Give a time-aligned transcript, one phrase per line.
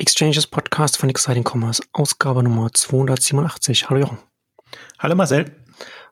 [0.00, 3.90] Exchanges Podcast von Exciting Commerce, Ausgabe Nummer 287.
[3.90, 4.18] Hallo Jochen.
[5.00, 5.50] Hallo Marcel.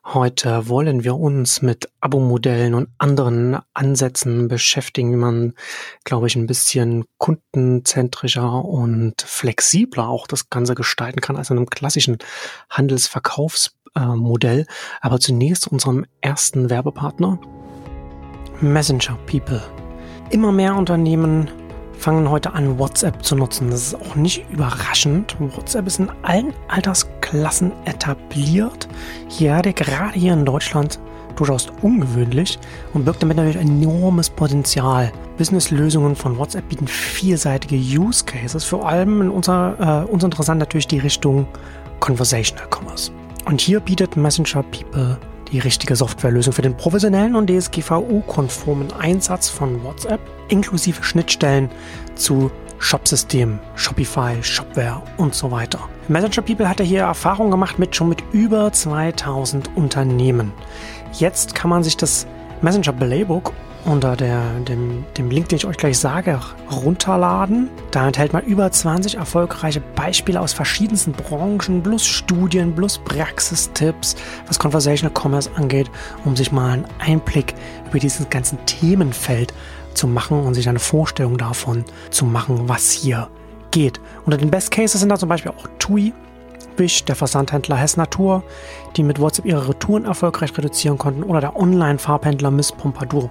[0.03, 5.53] Heute wollen wir uns mit Abo-Modellen und anderen Ansätzen beschäftigen, wie man,
[6.03, 11.69] glaube ich, ein bisschen kundenzentrischer und flexibler auch das Ganze gestalten kann als in einem
[11.69, 12.17] klassischen
[12.69, 14.65] Handelsverkaufsmodell.
[14.99, 17.39] Aber zunächst unserem ersten Werbepartner,
[18.59, 19.63] Messenger People.
[20.29, 21.49] Immer mehr Unternehmen
[21.97, 23.69] fangen heute an, WhatsApp zu nutzen.
[23.69, 25.35] Das ist auch nicht überraschend.
[25.39, 28.87] WhatsApp ist in allen Altersklassen etabliert.
[29.27, 30.99] Hier, gerade hier in Deutschland
[31.35, 32.59] durchaus ungewöhnlich
[32.93, 35.11] und birgt damit natürlich enormes Potenzial.
[35.37, 40.87] Businesslösungen von WhatsApp bieten vielseitige Use Cases, vor allem in unser, äh, uns interessant natürlich
[40.87, 41.47] die Richtung
[41.99, 43.11] Conversational Commerce.
[43.45, 45.17] Und hier bietet Messenger People
[45.51, 51.69] die richtige Softwarelösung für den professionellen und DSGVO-konformen Einsatz von WhatsApp inklusive Schnittstellen
[52.15, 55.79] zu Shopsystemen, Shopify, Shopware und so weiter.
[56.07, 60.51] Messenger People hat hier Erfahrung gemacht mit schon mit über 2000 Unternehmen.
[61.13, 62.27] Jetzt kann man sich das
[62.61, 63.53] Messenger Playbook
[63.85, 66.39] unter der, dem, dem Link, den ich euch gleich sage,
[66.71, 67.69] runterladen.
[67.91, 74.15] Da enthält man über 20 erfolgreiche Beispiele aus verschiedensten Branchen, plus Studien, plus Praxistipps,
[74.47, 75.89] was Conversational Commerce angeht,
[76.25, 77.53] um sich mal einen Einblick
[77.89, 79.53] über dieses ganze Themenfeld
[79.93, 83.29] zu machen und sich eine Vorstellung davon zu machen, was hier
[83.71, 83.99] geht.
[84.25, 86.13] Unter den Best Cases sind da zum Beispiel auch TUI,
[86.77, 88.43] Wish, der Versandhändler Hess Natur,
[88.95, 93.29] die mit WhatsApp ihre Retouren erfolgreich reduzieren konnten, oder der Online-Farbhändler Miss Pompadour,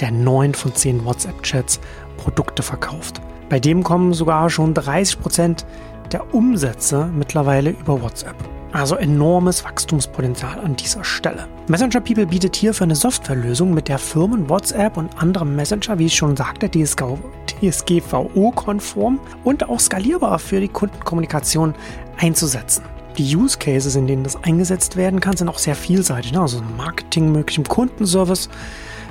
[0.00, 1.80] der neun von zehn WhatsApp-Chats
[2.16, 3.20] Produkte verkauft.
[3.48, 5.66] Bei dem kommen sogar schon 30 Prozent
[6.12, 8.36] der Umsätze mittlerweile über WhatsApp.
[8.72, 11.48] Also enormes Wachstumspotenzial an dieser Stelle.
[11.68, 16.14] Messenger People bietet hierfür eine Softwarelösung, mit der Firmen WhatsApp und andere Messenger, wie ich
[16.14, 21.74] schon sagte, DSGVO-konform und auch skalierbar für die Kundenkommunikation
[22.18, 22.84] einzusetzen.
[23.16, 26.32] Die Use Cases, in denen das eingesetzt werden kann, sind auch sehr vielseitig.
[26.32, 26.40] Ne?
[26.40, 28.48] Also Marketing möglich im Kundenservice,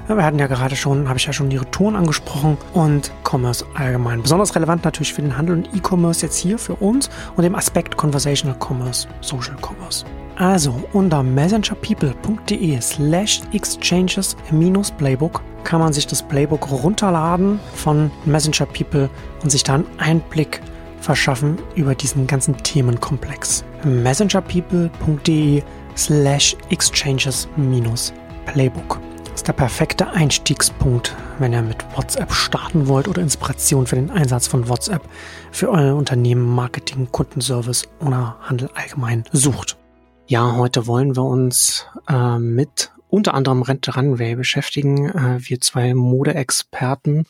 [0.07, 3.65] ja, wir hatten ja gerade schon, habe ich ja schon die Retouren angesprochen und Commerce
[3.73, 4.21] allgemein.
[4.21, 7.97] Besonders relevant natürlich für den Handel und E-Commerce jetzt hier für uns und dem Aspekt
[7.97, 10.05] Conversational Commerce, Social Commerce.
[10.37, 18.67] Also unter messengerpeople.de slash exchanges minus Playbook kann man sich das Playbook runterladen von Messenger
[18.67, 19.09] People
[19.43, 20.61] und sich da einen Einblick
[20.99, 23.63] verschaffen über diesen ganzen Themenkomplex.
[23.83, 25.63] messengerpeople.de
[25.95, 28.13] slash exchanges minus
[28.45, 28.99] Playbook
[29.37, 34.47] ist der perfekte Einstiegspunkt, wenn ihr mit WhatsApp starten wollt oder Inspiration für den Einsatz
[34.47, 35.03] von WhatsApp
[35.51, 39.77] für euer Unternehmen, Marketing, Kundenservice oder Handel allgemein sucht.
[40.25, 45.09] Ja, heute wollen wir uns äh, mit unter anderem Rent Runway beschäftigen.
[45.09, 47.25] Äh, wir zwei Modeexperten.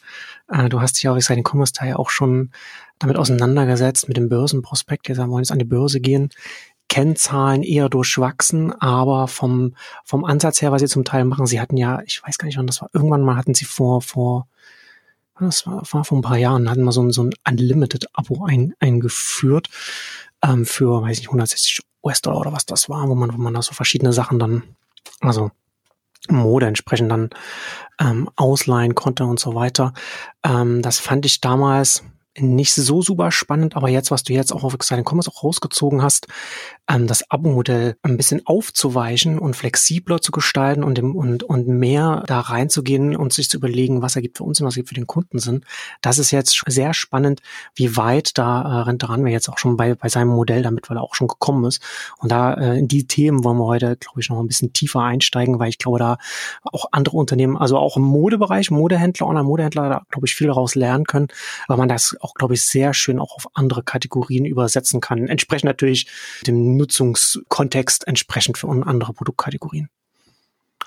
[0.50, 2.52] Äh, du hast dich auch, ich sage, den Commerce Teil auch schon
[3.00, 5.08] damit auseinandergesetzt mit dem Börsenprospekt.
[5.08, 6.30] Wir wollen jetzt an die Börse gehen.
[6.90, 11.76] Kennzahlen eher durchwachsen, aber vom, vom Ansatz her, was sie zum Teil machen, sie hatten
[11.76, 14.48] ja, ich weiß gar nicht wann das war, irgendwann mal hatten sie vor, vor,
[15.38, 18.74] das war, war vor ein paar Jahren, hatten wir so ein, so ein Unlimited-Abo ein,
[18.80, 19.70] eingeführt,
[20.42, 23.62] ähm, für, weiß nicht, 160 US-Dollar oder was das war, wo man, wo man da
[23.62, 24.64] so verschiedene Sachen dann,
[25.20, 25.52] also
[26.32, 27.30] Mode entsprechend dann
[28.00, 29.94] ähm, ausleihen konnte und so weiter.
[30.44, 32.04] Ähm, das fand ich damals,
[32.40, 36.02] nicht so super spannend, aber jetzt, was du jetzt auch auf Exciting Commerce auch rausgezogen
[36.02, 36.28] hast,
[36.90, 42.24] ähm, das Abo-Modell ein bisschen aufzuweichen und flexibler zu gestalten und, dem, und, und mehr
[42.28, 45.08] da reinzugehen und sich zu überlegen, was ergibt für uns und was ergibt für den
[45.08, 45.66] Kunden Sinn.
[46.02, 47.42] Das ist jetzt sehr spannend,
[47.76, 50.98] wie weit da äh, Renteran wir jetzt auch schon bei, bei seinem Modell damit, weil
[50.98, 51.82] er auch schon gekommen ist.
[52.20, 55.02] Und da äh, in die Themen wollen wir heute, glaube ich, noch ein bisschen tiefer
[55.02, 56.18] einsteigen, weil ich glaube, da
[56.64, 61.06] auch andere Unternehmen, also auch im Modebereich, Modehändler, Online-Modehändler, da glaube ich viel daraus lernen
[61.06, 61.28] können,
[61.68, 65.28] weil man das auch, glaube ich, sehr schön auch auf andere Kategorien übersetzen kann.
[65.28, 66.08] Entsprechend natürlich
[66.46, 69.90] dem Nutzungskontext entsprechend für andere Produktkategorien.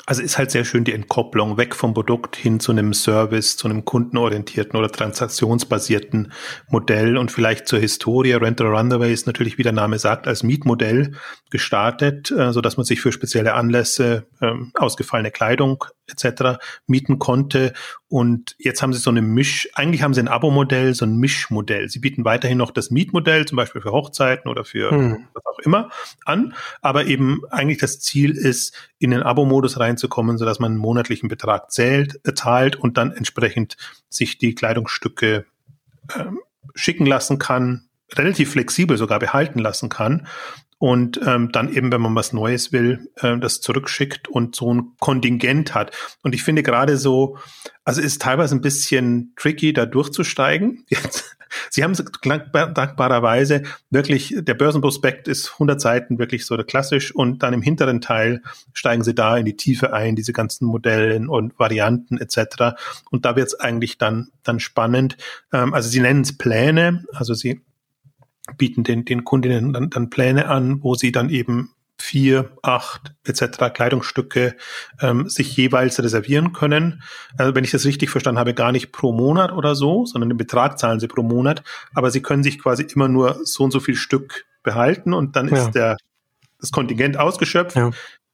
[0.06, 3.68] Also ist halt sehr schön die Entkopplung weg vom Produkt hin zu einem Service, zu
[3.68, 6.32] einem kundenorientierten oder transaktionsbasierten
[6.68, 8.32] Modell und vielleicht zur Historie.
[8.32, 11.14] Rent or Runaway ist natürlich, wie der Name sagt, als Mietmodell
[11.50, 16.58] gestartet, äh, so dass man sich für spezielle Anlässe, äh, ausgefallene Kleidung etc.
[16.86, 17.72] mieten konnte.
[18.10, 21.88] Und jetzt haben sie so eine Misch, eigentlich haben sie ein Abo-Modell, so ein Mischmodell.
[21.88, 25.28] Sie bieten weiterhin noch das Mietmodell, zum Beispiel für Hochzeiten oder für hm.
[25.32, 25.90] was auch immer
[26.24, 26.54] an.
[26.82, 31.70] Aber eben eigentlich das Ziel ist, in den Abo-Modus reinzukommen, sodass man einen monatlichen Betrag
[31.70, 33.76] zählt, äh, zahlt und dann entsprechend
[34.08, 35.46] sich die Kleidungsstücke
[36.08, 36.24] äh,
[36.74, 40.26] schicken lassen kann, relativ flexibel sogar behalten lassen kann
[40.80, 44.92] und ähm, dann eben, wenn man was Neues will, äh, das zurückschickt und so ein
[44.98, 45.94] Kontingent hat.
[46.22, 47.36] Und ich finde gerade so,
[47.84, 50.86] also ist teilweise ein bisschen tricky, da durchzusteigen.
[50.88, 51.36] Jetzt,
[51.68, 57.60] Sie haben dankbarerweise wirklich, der Börsenprospekt ist 100 Seiten wirklich so klassisch und dann im
[57.60, 58.40] hinteren Teil
[58.72, 62.76] steigen Sie da in die Tiefe ein, diese ganzen Modellen und Varianten etc.
[63.10, 65.18] Und da wird es eigentlich dann, dann spannend.
[65.52, 67.60] Ähm, also Sie nennen es Pläne, also Sie
[68.56, 73.72] bieten den, den Kundinnen dann, dann Pläne an, wo sie dann eben vier, acht etc.
[73.74, 74.56] Kleidungsstücke
[75.00, 77.02] ähm, sich jeweils reservieren können.
[77.36, 80.38] Also wenn ich das richtig verstanden habe, gar nicht pro Monat oder so, sondern den
[80.38, 81.62] Betrag zahlen sie pro Monat,
[81.94, 85.48] aber sie können sich quasi immer nur so und so viel Stück behalten und dann
[85.48, 85.56] ja.
[85.56, 85.96] ist der
[86.58, 87.76] das Kontingent ausgeschöpft.
[87.76, 87.90] Ja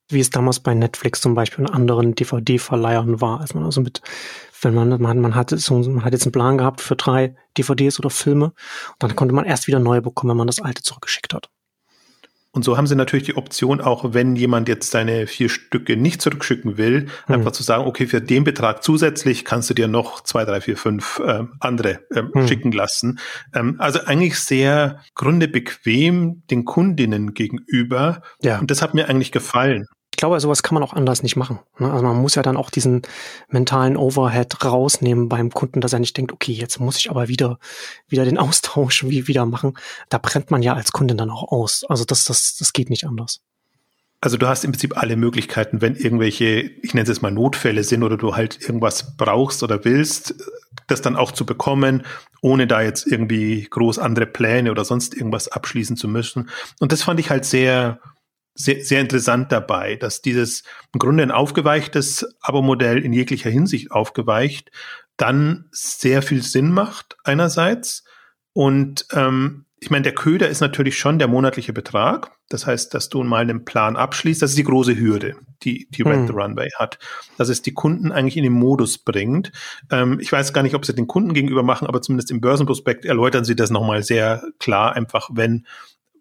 [0.09, 3.41] wie es damals bei Netflix zum Beispiel und anderen DVD-Verleihern war.
[3.41, 4.03] als man also mit,
[4.67, 7.99] wenn man, man, man hat so, man hat jetzt einen Plan gehabt für drei DVDs
[7.99, 8.55] oder Filme, und
[8.99, 11.49] dann konnte man erst wieder neue bekommen, wenn man das alte zurückgeschickt hat.
[12.57, 16.23] Und so haben sie natürlich die Option, auch wenn jemand jetzt seine vier Stücke nicht
[16.23, 17.35] zurückschicken will, hm.
[17.35, 20.79] einfach zu sagen, okay, für den Betrag zusätzlich kannst du dir noch zwei, drei, vier,
[20.79, 22.49] fünf äh, andere äh, hm.
[22.49, 23.19] schicken lassen.
[23.55, 28.23] Ähm, also eigentlich sehr grunde bequem den Kundinnen gegenüber.
[28.41, 28.59] Ja.
[28.59, 29.87] Und das hat mir eigentlich gefallen
[30.17, 31.59] ich glaube, sowas kann man auch anders nicht machen.
[31.79, 31.93] Ne?
[31.93, 33.03] Also man muss ja dann auch diesen
[33.51, 37.59] mentalen Overhead rausnehmen beim Kunden, dass er nicht denkt, okay, jetzt muss ich aber wieder,
[38.09, 39.77] wieder den Austausch wie wieder machen.
[40.09, 41.85] Da brennt man ja als Kunde dann auch aus.
[41.87, 43.43] Also das, das, das geht nicht anders.
[44.23, 47.85] Also du hast im Prinzip alle Möglichkeiten, wenn irgendwelche, ich nenne es jetzt mal Notfälle
[47.85, 50.35] sind oder du halt irgendwas brauchst oder willst,
[50.87, 52.07] das dann auch zu bekommen,
[52.41, 56.49] ohne da jetzt irgendwie groß andere Pläne oder sonst irgendwas abschließen zu müssen.
[56.81, 58.01] Und das fand ich halt sehr,
[58.57, 64.71] sehr, sehr interessant dabei, dass dieses im Grunde ein aufgeweichtes Abo-Modell in jeglicher Hinsicht aufgeweicht,
[65.17, 68.05] dann sehr viel Sinn macht einerseits.
[68.53, 72.33] Und ähm, ich meine, der Köder ist natürlich schon der monatliche Betrag.
[72.49, 74.41] Das heißt, dass du mal einen Plan abschließt.
[74.41, 76.41] Das ist die große Hürde, die, die Rent the hm.
[76.41, 76.99] Runway hat.
[77.37, 79.53] Dass es die Kunden eigentlich in den Modus bringt.
[79.91, 83.05] Ähm, ich weiß gar nicht, ob sie den Kunden gegenüber machen, aber zumindest im Börsenprospekt
[83.05, 85.67] erläutern sie das nochmal sehr klar, einfach wenn,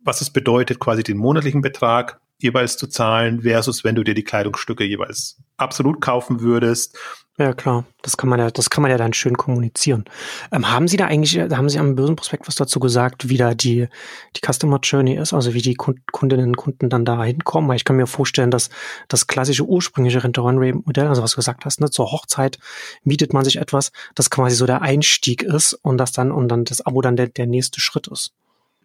[0.03, 4.23] was es bedeutet, quasi den monatlichen Betrag jeweils zu zahlen, versus wenn du dir die
[4.23, 6.97] Kleidungsstücke jeweils absolut kaufen würdest.
[7.37, 7.83] Ja, klar.
[8.01, 10.05] Das kann man ja, das kann man ja dann schön kommunizieren.
[10.53, 13.89] Ähm, haben Sie da eigentlich, haben Sie am Börsenprospekt was dazu gesagt, wie da die,
[14.37, 17.69] die Customer Journey ist, also wie die Kundinnen und Kunden dann da hinkommen?
[17.69, 18.69] Weil ich kann mir vorstellen, dass
[19.09, 22.57] das klassische ursprüngliche Rent-to-Run-Modell, also was du gesagt hast, ne, zur Hochzeit
[23.03, 26.63] mietet man sich etwas, das quasi so der Einstieg ist und das dann, und dann
[26.63, 28.31] das Abo dann der, der nächste Schritt ist.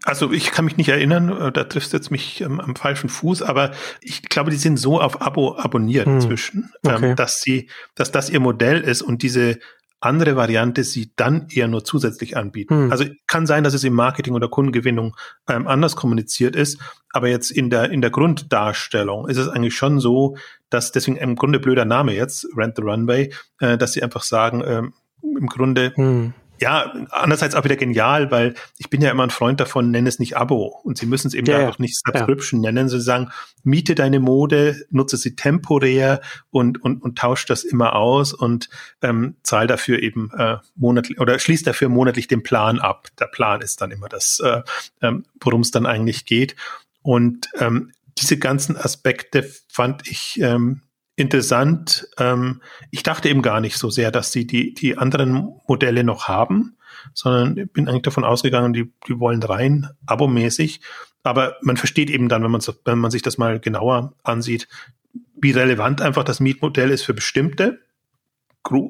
[0.04, 3.08] Also ich kann mich nicht erinnern, äh, da triffst du jetzt mich ähm, am falschen
[3.08, 6.14] Fuß, aber ich glaube, die sind so auf Abo abonniert hm.
[6.14, 7.14] inzwischen, ähm, okay.
[7.14, 9.58] dass sie, dass das ihr Modell ist und diese
[10.02, 12.84] andere Variante sie dann eher nur zusätzlich anbieten.
[12.84, 12.90] Hm.
[12.90, 15.14] Also kann sein, dass es im Marketing oder Kundengewinnung
[15.46, 16.80] ähm, anders kommuniziert ist,
[17.12, 20.36] aber jetzt in der in der Grunddarstellung ist es eigentlich schon so,
[20.70, 24.62] dass deswegen im Grunde blöder Name jetzt Rent the Runway, äh, dass sie einfach sagen,
[24.64, 29.30] ähm, im Grunde hm ja, andererseits auch wieder genial, weil ich bin ja immer ein
[29.30, 30.78] Freund davon, nenne es nicht Abo.
[30.84, 32.70] Und sie müssen es eben ja, auch nicht Subscription ja.
[32.70, 32.90] nennen.
[32.90, 33.30] Sie sagen,
[33.62, 36.20] miete deine Mode, nutze sie temporär
[36.50, 38.68] und, und, und tauscht das immer aus und
[39.00, 43.08] ähm, zahl dafür eben äh, monatlich oder schließt dafür monatlich den Plan ab.
[43.18, 44.60] Der Plan ist dann immer das, äh,
[45.00, 46.56] ähm, worum es dann eigentlich geht.
[47.02, 50.82] Und ähm, diese ganzen Aspekte fand ich ähm,
[51.20, 52.08] interessant.
[52.18, 56.28] Ähm, ich dachte eben gar nicht so sehr, dass sie die, die anderen Modelle noch
[56.28, 56.76] haben,
[57.14, 60.80] sondern bin eigentlich davon ausgegangen, die, die wollen rein abomäßig.
[61.22, 64.68] Aber man versteht eben dann, wenn man, wenn man sich das mal genauer ansieht,
[65.40, 67.80] wie relevant einfach das Mietmodell ist für bestimmte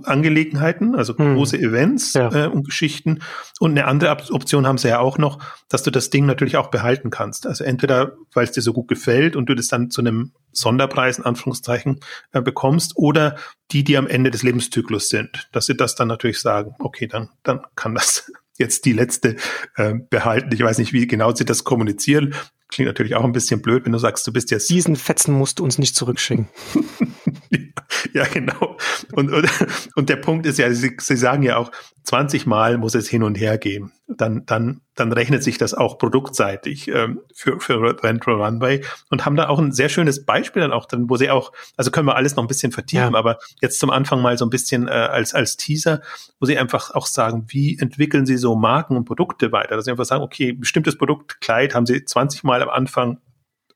[0.05, 1.37] Angelegenheiten, also hm.
[1.37, 2.47] große Events ja.
[2.47, 3.21] äh, und Geschichten.
[3.61, 6.71] Und eine andere Option haben sie ja auch noch, dass du das Ding natürlich auch
[6.71, 7.47] behalten kannst.
[7.47, 11.19] Also entweder, weil es dir so gut gefällt und du das dann zu einem Sonderpreis
[11.19, 12.01] in Anführungszeichen
[12.33, 13.37] äh, bekommst, oder
[13.71, 17.31] die, die am Ende des Lebenszyklus sind, dass sie das dann natürlich sagen, okay, dann,
[17.43, 19.37] dann kann das jetzt die letzte
[19.77, 20.51] äh, behalten.
[20.53, 22.35] Ich weiß nicht, wie genau sie das kommunizieren.
[22.71, 24.71] Klingt natürlich auch ein bisschen blöd, wenn du sagst, du bist jetzt.
[24.71, 26.49] Diesen Fetzen musst du uns nicht zurückschicken.
[28.13, 28.77] ja, genau.
[29.13, 29.49] Und, und,
[29.97, 31.73] und der Punkt ist ja, Sie, Sie sagen ja auch,
[32.05, 33.93] 20 Mal muss es hin und her gehen.
[34.07, 39.35] Dann, dann, dann rechnet sich das auch produktseitig ähm, für, für Rental Runway und haben
[39.35, 42.17] da auch ein sehr schönes Beispiel dann auch drin, wo sie auch, also können wir
[42.17, 43.19] alles noch ein bisschen vertiefen, ja.
[43.19, 46.03] aber jetzt zum Anfang mal so ein bisschen äh, als, als Teaser,
[46.39, 49.91] wo sie einfach auch sagen, wie entwickeln sie so Marken und Produkte weiter, dass sie
[49.91, 53.19] einfach sagen, okay, bestimmtes Produkt, Kleid, haben sie 20 Mal am Anfang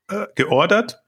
[0.08, 1.03] äh, geordert,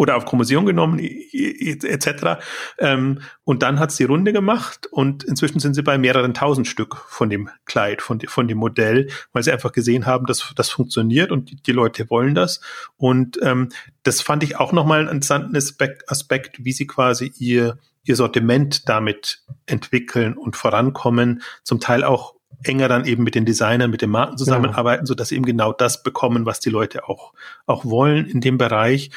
[0.00, 2.40] oder auf Kommission genommen, etc.
[2.78, 6.66] Ähm, und dann hat es die Runde gemacht und inzwischen sind sie bei mehreren tausend
[6.66, 10.70] Stück von dem Kleid, von, von dem Modell, weil sie einfach gesehen haben, dass das
[10.70, 12.62] funktioniert und die, die Leute wollen das.
[12.96, 13.68] Und ähm,
[14.02, 18.88] das fand ich auch nochmal einen interessanten Aspekt, Aspekt, wie sie quasi ihr, ihr Sortiment
[18.88, 24.10] damit entwickeln und vorankommen, zum Teil auch enger dann eben mit den Designern, mit den
[24.10, 25.06] Marken zusammenarbeiten, ja.
[25.06, 27.34] so dass sie eben genau das bekommen, was die Leute auch,
[27.66, 29.10] auch wollen in dem Bereich.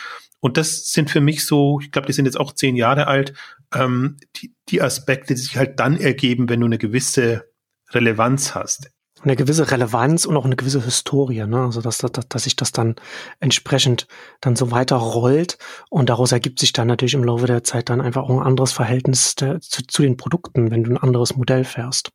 [0.44, 3.34] Und das sind für mich so, ich glaube, die sind jetzt auch zehn Jahre alt,
[3.74, 7.46] ähm, die, die Aspekte, die sich halt dann ergeben, wenn du eine gewisse
[7.92, 8.92] Relevanz hast.
[9.22, 11.64] Eine gewisse Relevanz und auch eine gewisse Historie, ne?
[11.64, 12.96] Also dass, dass, dass sich das dann
[13.40, 14.06] entsprechend
[14.42, 15.58] dann so weiter rollt
[15.90, 18.74] und daraus ergibt sich dann natürlich im Laufe der Zeit dann einfach auch ein anderes
[18.74, 22.12] Verhältnis der, zu, zu den Produkten, wenn du ein anderes Modell fährst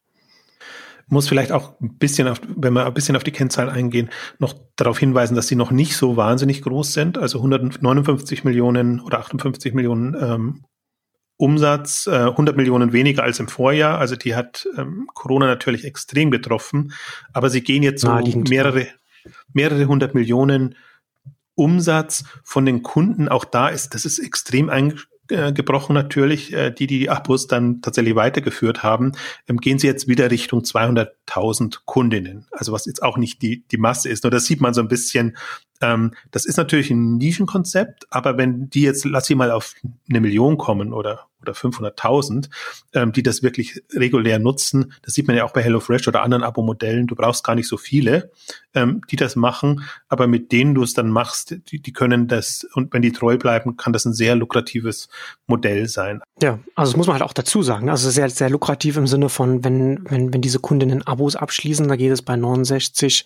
[1.09, 4.55] muss vielleicht auch ein bisschen auf, wenn wir ein bisschen auf die Kennzahlen eingehen, noch
[4.77, 7.19] darauf hinweisen, dass sie noch nicht so wahnsinnig groß sind.
[7.19, 10.65] Also 159 Millionen oder 58 Millionen ähm,
[11.37, 13.99] Umsatz, äh, 100 Millionen weniger als im Vorjahr.
[13.99, 16.93] Also die hat ähm, Corona natürlich extrem getroffen.
[17.33, 18.11] Aber sie gehen jetzt so
[18.49, 18.88] mehrere,
[19.53, 20.75] mehrere hundert Millionen
[21.55, 23.29] Umsatz von den Kunden.
[23.29, 27.82] Auch da ist, das ist extrem eingeschränkt äh, gebrochen natürlich, äh, die die Abos dann
[27.82, 29.12] tatsächlich weitergeführt haben,
[29.49, 32.47] ähm, gehen sie jetzt wieder Richtung 200.000 Kundinnen.
[32.50, 34.25] Also was jetzt auch nicht die, die Masse ist.
[34.25, 35.37] Nur das sieht man so ein bisschen.
[35.80, 39.75] Ähm, das ist natürlich ein Nischenkonzept, aber wenn die jetzt, lass sie mal auf
[40.08, 42.49] eine Million kommen oder oder 500.000,
[42.94, 44.92] ähm, die das wirklich regulär nutzen.
[45.02, 47.06] Das sieht man ja auch bei HelloFresh oder anderen Abo-Modellen.
[47.06, 48.30] Du brauchst gar nicht so viele,
[48.75, 52.66] ähm, die das machen, aber mit denen du es dann machst, die, die können das
[52.75, 55.08] und wenn die treu bleiben, kann das ein sehr lukratives
[55.47, 56.20] Modell sein.
[56.42, 57.88] Ja, also das muss man halt auch dazu sagen.
[57.88, 61.97] Also sehr, sehr lukrativ im Sinne von, wenn, wenn, wenn diese Kundinnen Abos abschließen, da
[61.97, 63.25] geht es bei 69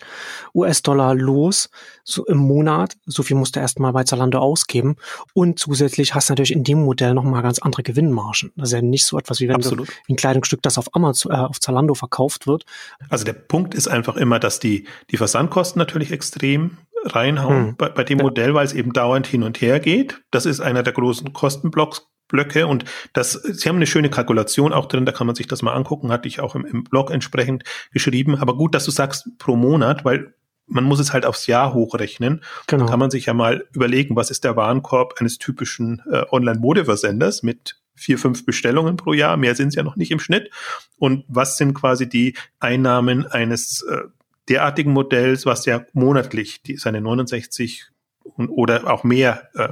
[0.53, 1.69] US-Dollar los,
[2.03, 2.95] so im Monat.
[3.05, 4.95] So viel musst du erstmal bei Zalando ausgeben.
[5.33, 8.51] Und zusätzlich hast du natürlich in dem Modell nochmal ganz andere Gewinnmargen.
[8.55, 9.87] Das ist ja nicht so etwas wie wenn Absolut.
[9.87, 12.65] du ein Kleidungsstück, das auf Amazon, äh, auf Zalando verkauft wird.
[13.09, 17.75] Also der Punkt ist einfach immer, dass die, die Versandkosten natürlich extrem reinhauen hm.
[17.77, 18.23] bei, bei dem ja.
[18.23, 20.21] Modell, weil es eben dauernd hin und her geht.
[20.31, 24.87] Das ist einer der großen Kostenblocks Blöcke und das, sie haben eine schöne Kalkulation auch
[24.87, 27.63] drin, da kann man sich das mal angucken, hatte ich auch im, im Blog entsprechend
[27.91, 28.37] geschrieben.
[28.37, 30.33] Aber gut, dass du sagst pro Monat, weil
[30.67, 32.41] man muss es halt aufs Jahr hochrechnen.
[32.67, 32.83] Genau.
[32.83, 37.43] Dann kann man sich ja mal überlegen, was ist der Warenkorb eines typischen äh, Online-Modeversenders
[37.43, 39.37] mit vier, fünf Bestellungen pro Jahr.
[39.37, 40.49] Mehr sind es ja noch nicht im Schnitt.
[40.97, 44.03] Und was sind quasi die Einnahmen eines äh,
[44.49, 47.89] derartigen Modells, was ja monatlich die, seine 69
[48.23, 49.69] und, oder auch mehr äh,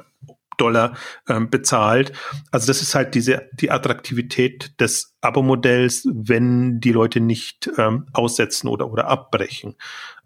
[0.57, 0.95] Dollar
[1.27, 2.13] ähm, bezahlt.
[2.51, 8.67] Also das ist halt diese die Attraktivität des Abo-Modells, wenn die Leute nicht ähm, aussetzen
[8.67, 9.75] oder oder abbrechen.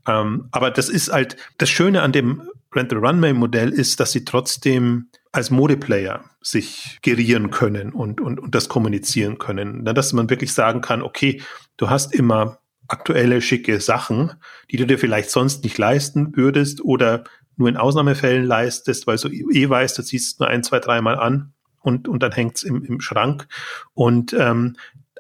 [0.08, 4.26] Ähm, aber das ist halt das Schöne an dem Rental Runway Modell ist, dass sie
[4.26, 9.84] trotzdem als Modeplayer sich gerieren können und, und, und das kommunizieren können.
[9.86, 11.42] Dass man wirklich sagen kann, okay,
[11.78, 14.34] du hast immer aktuelle, schicke Sachen,
[14.72, 17.24] die du dir vielleicht sonst nicht leisten würdest oder
[17.58, 21.18] nur in Ausnahmefällen leistest, weil du eh weißt, du ziehst es nur ein, zwei, dreimal
[21.18, 23.48] an und, und dann hängt's im, im Schrank.
[23.94, 24.76] Und ähm,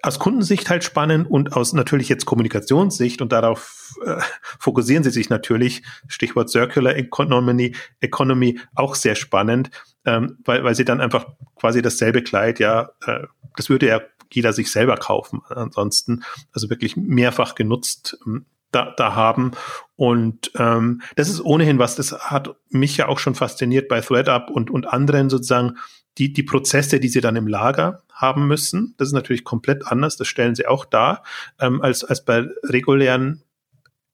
[0.05, 4.21] aus Kundensicht halt spannend und aus natürlich jetzt Kommunikationssicht und darauf äh,
[4.59, 9.71] fokussieren sie sich natürlich, Stichwort Circular Economy, Economy auch sehr spannend,
[10.05, 13.23] ähm, weil, weil sie dann einfach quasi dasselbe Kleid, ja, äh,
[13.55, 19.15] das würde ja jeder sich selber kaufen ansonsten, also wirklich mehrfach genutzt ähm, da, da
[19.15, 19.51] haben.
[19.95, 24.49] Und ähm, das ist ohnehin was, das hat mich ja auch schon fasziniert bei ThreadUp
[24.49, 25.77] und, und anderen sozusagen,
[26.17, 28.95] die, die Prozesse, die sie dann im Lager haben müssen.
[28.97, 31.23] Das ist natürlich komplett anders, das stellen sie auch dar,
[31.59, 33.43] ähm, als, als bei regulären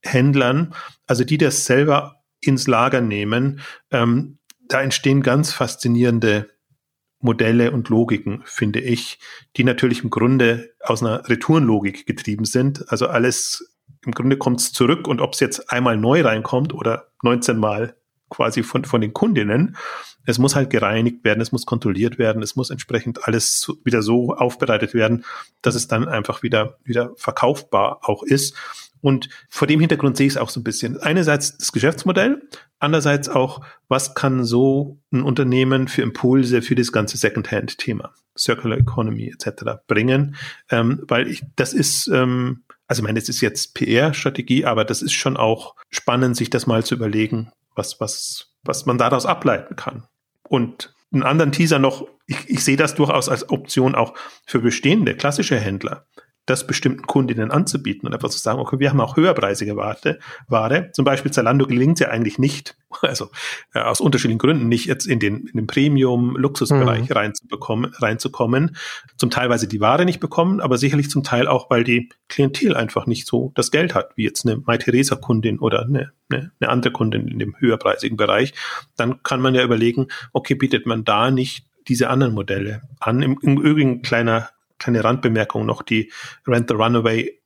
[0.03, 0.73] Händlern,
[1.07, 3.61] also die das selber ins Lager nehmen.
[3.91, 6.49] Ähm, da entstehen ganz faszinierende
[7.19, 9.19] Modelle und Logiken, finde ich,
[9.55, 12.91] die natürlich im Grunde aus einer Retourenlogik getrieben sind.
[12.91, 17.11] Also alles, im Grunde kommt es zurück und ob es jetzt einmal neu reinkommt oder
[17.21, 17.95] 19 Mal
[18.31, 19.77] quasi von, von den Kundinnen,
[20.25, 24.33] es muss halt gereinigt werden, es muss kontrolliert werden, es muss entsprechend alles wieder so
[24.33, 25.25] aufbereitet werden,
[25.61, 28.55] dass es dann einfach wieder, wieder verkaufbar auch ist.
[29.01, 30.97] Und vor dem Hintergrund sehe ich es auch so ein bisschen.
[30.99, 32.47] Einerseits das Geschäftsmodell,
[32.79, 39.27] andererseits auch, was kann so ein Unternehmen für Impulse für das ganze Secondhand-Thema, Circular Economy
[39.33, 39.81] etc.
[39.87, 40.35] bringen,
[40.69, 45.01] ähm, weil ich, das ist, ähm, also ich meine, es ist jetzt PR-Strategie, aber das
[45.01, 49.75] ist schon auch spannend, sich das mal zu überlegen, was, was, was man daraus ableiten
[49.75, 50.07] kann.
[50.43, 54.13] Und einen anderen Teaser noch, ich, ich sehe das durchaus als Option auch
[54.45, 56.05] für bestehende klassische Händler,
[56.51, 60.19] das bestimmten Kundinnen anzubieten und einfach zu sagen, okay, wir haben auch höherpreisige Ware.
[60.47, 60.91] Ware.
[60.91, 63.29] Zum Beispiel Zalando gelingt es ja eigentlich nicht, also
[63.73, 67.15] äh, aus unterschiedlichen Gründen nicht jetzt in den, in den Premium-Luxusbereich mhm.
[67.15, 68.75] reinzubekommen, reinzukommen.
[69.17, 72.09] Zum Teil, weil sie die Ware nicht bekommen, aber sicherlich zum Teil auch, weil die
[72.27, 76.69] Klientel einfach nicht so das Geld hat, wie jetzt eine MyTheresa-Kundin oder eine, eine, eine
[76.69, 78.53] andere Kundin in dem höherpreisigen Bereich.
[78.97, 83.21] Dann kann man ja überlegen, okay, bietet man da nicht diese anderen Modelle an.
[83.21, 84.49] Im, im Übrigen kleiner
[84.81, 86.11] kleine Randbemerkung noch, die
[86.47, 87.39] Rent the Runaway,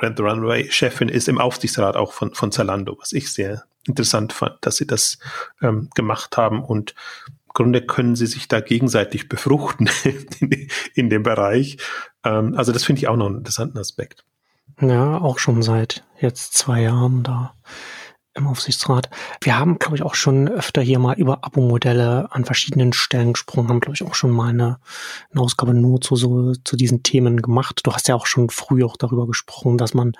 [0.00, 4.32] Rent the Runaway Chefin ist im Aufsichtsrat auch von, von Zalando, was ich sehr interessant
[4.32, 5.18] fand, dass sie das
[5.60, 6.94] ähm, gemacht haben und
[7.26, 9.90] im Grunde können sie sich da gegenseitig befruchten
[10.40, 11.78] in, in dem Bereich.
[12.24, 14.24] Ähm, also das finde ich auch noch einen interessanten Aspekt.
[14.80, 17.54] Ja, auch schon seit jetzt zwei Jahren da
[18.34, 19.10] im Aufsichtsrat.
[19.40, 23.68] Wir haben, glaube ich, auch schon öfter hier mal über Abo-Modelle an verschiedenen Stellen gesprochen,
[23.68, 24.78] haben, glaube ich, auch schon mal eine,
[25.30, 27.80] eine Ausgabe nur zu, so, zu diesen Themen gemacht.
[27.84, 30.12] Du hast ja auch schon früh auch darüber gesprochen, dass man,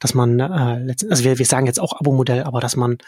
[0.00, 2.98] dass man, äh, also wir, wir sagen jetzt auch Abo-Modell, aber dass man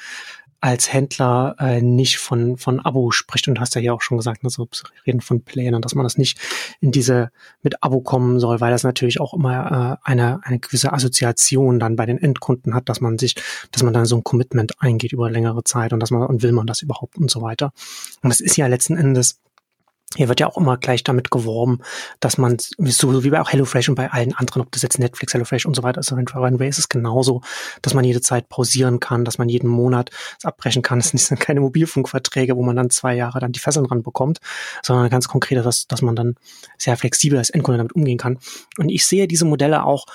[0.62, 3.48] als Händler äh, nicht von, von Abo spricht.
[3.48, 4.68] Und du hast ja hier auch schon gesagt, also
[5.04, 6.38] reden von Plänen, dass man das nicht
[6.80, 10.92] in diese mit Abo kommen soll, weil das natürlich auch immer äh, eine, eine gewisse
[10.92, 13.34] Assoziation dann bei den Endkunden hat, dass man sich,
[13.72, 16.52] dass man dann so ein Commitment eingeht über längere Zeit und dass man, und will
[16.52, 17.72] man das überhaupt und so weiter.
[18.22, 19.40] Und das ist ja letzten Endes
[20.16, 21.80] hier wird ja auch immer gleich damit geworben,
[22.20, 25.32] dass man, so wie bei auch HelloFresh und bei allen anderen, ob das jetzt Netflix,
[25.34, 27.42] HelloFresh und so weiter ist, Runway ist es genauso,
[27.82, 31.00] dass man jede Zeit pausieren kann, dass man jeden Monat es abbrechen kann.
[31.12, 34.38] Es sind keine Mobilfunkverträge, wo man dann zwei Jahre dann die Fesseln dran bekommt,
[34.82, 36.36] sondern ganz konkret, dass, dass man dann
[36.78, 38.38] sehr flexibel als Endkunde damit umgehen kann.
[38.78, 40.06] Und ich sehe diese Modelle auch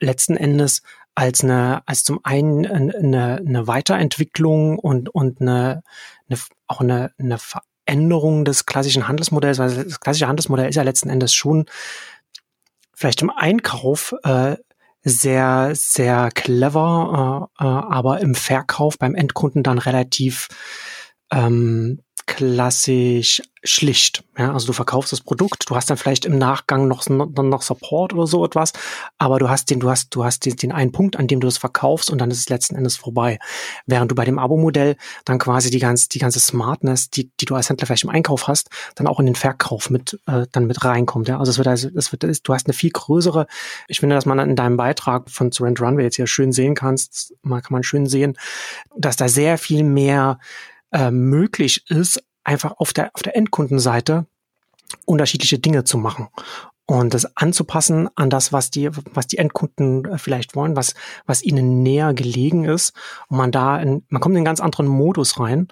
[0.00, 0.82] letzten Endes
[1.14, 5.82] als eine, als zum einen eine, eine Weiterentwicklung und, und eine,
[6.28, 7.38] eine auch eine, eine
[7.86, 11.66] Änderung des klassischen Handelsmodells, weil das klassische Handelsmodell ist ja letzten Endes schon
[12.94, 14.56] vielleicht im Einkauf äh,
[15.02, 20.48] sehr, sehr clever, äh, äh, aber im Verkauf beim Endkunden dann relativ
[21.30, 24.24] ähm, klassisch schlicht.
[24.36, 28.12] Ja, also du verkaufst das Produkt, du hast dann vielleicht im Nachgang noch, noch Support
[28.12, 28.72] oder so etwas,
[29.16, 31.48] aber du hast den, du hast, du hast den, den einen Punkt, an dem du
[31.48, 33.38] es verkaufst und dann ist es letzten Endes vorbei.
[33.86, 37.54] Während du bei dem Abo-Modell dann quasi die ganze, die ganze Smartness, die, die du
[37.54, 40.84] als Händler vielleicht im Einkauf hast, dann auch in den Verkauf mit, äh, dann mit
[40.84, 41.28] reinkommt.
[41.28, 43.46] Ja, also es wird, also, es wird, du hast eine viel größere,
[43.88, 47.34] ich finde, dass man in deinem Beitrag von Surrend Runway jetzt hier schön sehen kannst,
[47.42, 48.36] mal kann man schön sehen,
[48.96, 50.38] dass da sehr viel mehr
[50.94, 54.26] äh, möglich ist, einfach auf der, auf der Endkundenseite
[55.04, 56.28] unterschiedliche Dinge zu machen
[56.86, 60.94] und das anzupassen an das, was die, was die Endkunden äh, vielleicht wollen, was,
[61.26, 62.92] was ihnen näher gelegen ist.
[63.28, 65.68] Und man da, in, man kommt in einen ganz anderen Modus rein.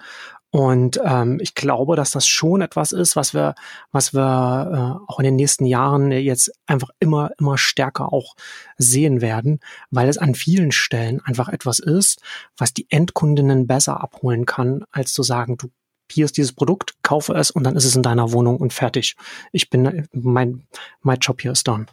[0.54, 3.54] Und ähm, ich glaube, dass das schon etwas ist, was wir,
[3.90, 8.36] was wir äh, auch in den nächsten Jahren jetzt einfach immer, immer stärker auch
[8.76, 9.60] sehen werden,
[9.90, 12.20] weil es an vielen Stellen einfach etwas ist,
[12.54, 15.70] was die Endkundinnen besser abholen kann, als zu sagen, du
[16.10, 19.16] hier ist dieses Produkt, kaufe es und dann ist es in deiner Wohnung und fertig.
[19.52, 20.66] Ich bin, mein,
[21.00, 21.86] mein Job hier ist done.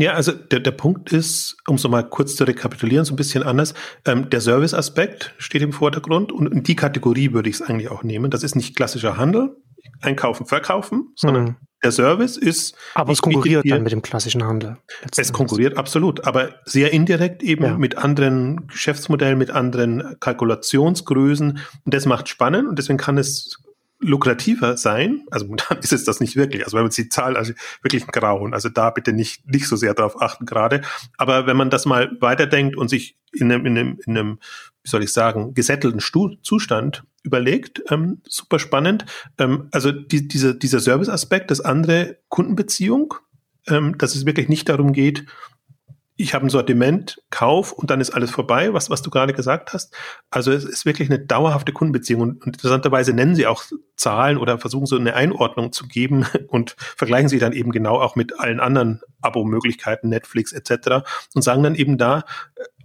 [0.00, 3.42] Ja, also der, der Punkt ist, um es nochmal kurz zu rekapitulieren, so ein bisschen
[3.42, 3.74] anders.
[4.06, 8.02] Ähm, der Service-Aspekt steht im Vordergrund und in die Kategorie würde ich es eigentlich auch
[8.02, 8.30] nehmen.
[8.30, 9.56] Das ist nicht klassischer Handel,
[10.00, 12.74] einkaufen, verkaufen, sondern mhm der Service ist.
[12.94, 14.76] Aber es konkurriert dann mit dem klassischen Handel.
[15.16, 17.78] Es konkurriert absolut, aber sehr indirekt eben ja.
[17.78, 21.58] mit anderen Geschäftsmodellen, mit anderen Kalkulationsgrößen.
[21.84, 23.58] Und das macht spannend und deswegen kann es
[24.00, 25.26] lukrativer sein.
[25.30, 26.64] Also momentan ist es das nicht wirklich.
[26.64, 28.54] Also wenn man die Zahl, also wirklich Grauen.
[28.54, 30.82] Also da bitte nicht, nicht so sehr darauf achten gerade.
[31.16, 34.38] Aber wenn man das mal weiterdenkt und sich in einem, in einem, in einem
[34.82, 39.04] wie soll ich sagen, gesättelten Stu Zustand überlegt, ähm, super spannend.
[39.38, 43.14] Ähm, also die, diese, dieser Service-Aspekt, das andere Kundenbeziehung,
[43.68, 45.26] ähm, dass es wirklich nicht darum geht,
[46.20, 49.72] ich habe ein Sortiment, kauf und dann ist alles vorbei, was, was du gerade gesagt
[49.72, 49.94] hast.
[50.30, 53.64] Also es ist wirklich eine dauerhafte Kundenbeziehung und, interessanterweise nennen sie auch
[53.96, 58.16] Zahlen oder versuchen so eine Einordnung zu geben und vergleichen sie dann eben genau auch
[58.16, 61.06] mit allen anderen Abo-Möglichkeiten, Netflix etc.
[61.34, 62.24] und sagen dann eben da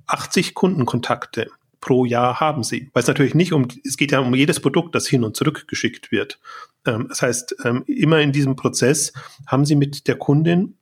[0.08, 1.50] 80 Kundenkontakte
[1.82, 2.89] pro Jahr haben sie.
[2.93, 5.67] Weil es natürlich nicht um, es geht ja um jedes Produkt, das hin und zurück
[5.67, 6.39] geschickt wird.
[6.86, 9.13] Ähm, das heißt, ähm, immer in diesem Prozess
[9.45, 10.78] haben sie mit der Kundin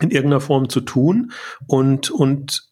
[0.00, 1.32] in irgendeiner Form zu tun
[1.66, 2.68] und, und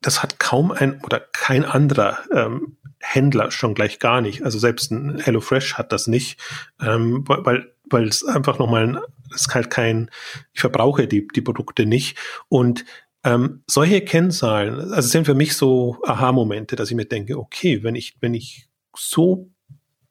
[0.00, 4.44] das hat kaum ein oder kein anderer ähm, Händler schon gleich gar nicht.
[4.44, 6.38] Also selbst ein HelloFresh hat das nicht,
[6.80, 9.02] ähm, weil, weil es einfach nochmal,
[9.34, 10.10] es ist halt kein,
[10.52, 12.18] ich verbrauche die, die Produkte nicht.
[12.48, 12.84] Und
[13.24, 17.94] ähm, solche Kennzahlen, also sind für mich so Aha-Momente, dass ich mir denke, okay, wenn
[17.94, 19.50] ich, wenn ich so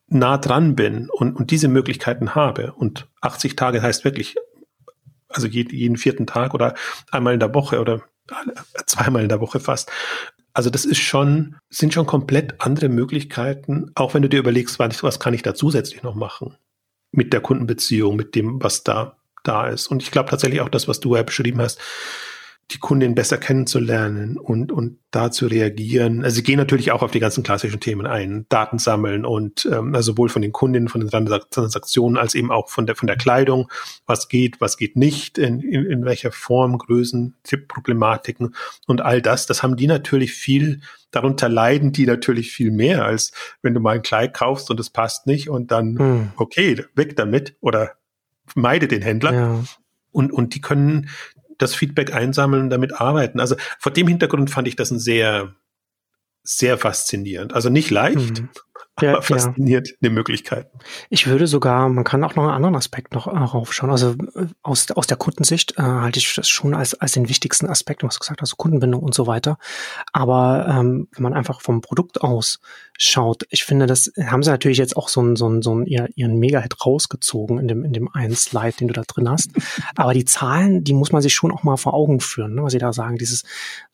[0.08, 4.36] nah dran bin und, und diese Möglichkeiten habe und 80 Tage heißt wirklich
[5.30, 6.74] also jeden, vierten Tag oder
[7.12, 8.02] einmal in der Woche oder
[8.86, 9.92] zweimal in der Woche fast.
[10.54, 15.04] Also das ist schon, sind schon komplett andere Möglichkeiten, auch wenn du dir überlegst, was,
[15.04, 16.56] was kann ich da zusätzlich noch machen
[17.12, 19.88] mit der Kundenbeziehung, mit dem, was da da ist.
[19.88, 21.80] Und ich glaube tatsächlich auch das, was du ja beschrieben hast,
[22.72, 26.24] die Kundin besser kennenzulernen und, und da zu reagieren.
[26.24, 29.96] Also sie gehen natürlich auch auf die ganzen klassischen Themen ein, Daten sammeln und ähm,
[29.96, 33.18] also sowohl von den Kundinnen, von den Transaktionen als eben auch von der von der
[33.18, 33.72] Kleidung,
[34.06, 38.54] was geht, was geht nicht, in, in, in welcher Form, Größen, Tippproblematiken
[38.86, 39.48] und all das.
[39.48, 43.32] Das haben die natürlich viel, darunter leiden die natürlich viel mehr, als
[43.64, 46.32] wenn du mal ein Kleid kaufst und es passt nicht und dann, hm.
[46.36, 47.94] okay, weg damit oder
[48.54, 49.34] meide den Händler.
[49.34, 49.64] Ja.
[50.12, 51.10] Und, und die können,
[51.60, 53.40] das Feedback einsammeln damit arbeiten.
[53.40, 55.56] Also vor dem Hintergrund fand ich das ein sehr,
[56.44, 57.54] sehr faszinierend.
[57.54, 58.50] Also nicht leicht, mhm
[59.02, 59.94] ja, aber fasziniert ja.
[60.02, 60.78] die Möglichkeiten.
[61.10, 63.90] Ich würde sogar, man kann auch noch einen anderen Aspekt noch äh, raufschauen.
[63.92, 67.68] Also äh, aus, aus der Kundensicht äh, halte ich das schon als, als den wichtigsten
[67.68, 69.58] Aspekt, was du gesagt hast, Kundenbindung und so weiter.
[70.14, 72.60] Aber ähm, wenn man einfach vom Produkt aus
[72.98, 75.86] schaut, ich finde, das haben sie natürlich jetzt auch so einen, so einen, so einen
[75.86, 79.52] ihren Mega-Hit rausgezogen in dem, in dem einen Slide, den du da drin hast.
[79.96, 82.74] Aber die Zahlen, die muss man sich schon auch mal vor Augen führen, ne, was
[82.74, 83.18] sie da sagen.
[83.18, 83.44] Dieses,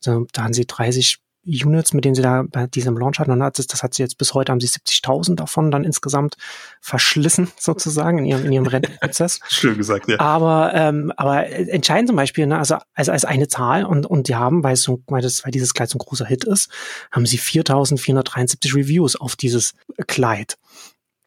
[0.01, 3.31] da haben sie 30 Units, mit denen sie da bei diesem Launch hatten.
[3.31, 6.37] Und das, das hat sie jetzt bis heute, haben sie 70.000 davon dann insgesamt
[6.81, 9.39] verschlissen, sozusagen, in ihrem, in ihrem Rentenprozess.
[9.49, 10.19] Schön gesagt, ja.
[10.19, 14.35] Aber, ähm, aber entscheidend zum Beispiel, ne, also, also als eine Zahl und, und die
[14.35, 16.69] haben, weil, so, weil, das, weil dieses Kleid so ein großer Hit ist,
[17.11, 19.73] haben sie 4.473 Reviews auf dieses
[20.07, 20.57] Kleid.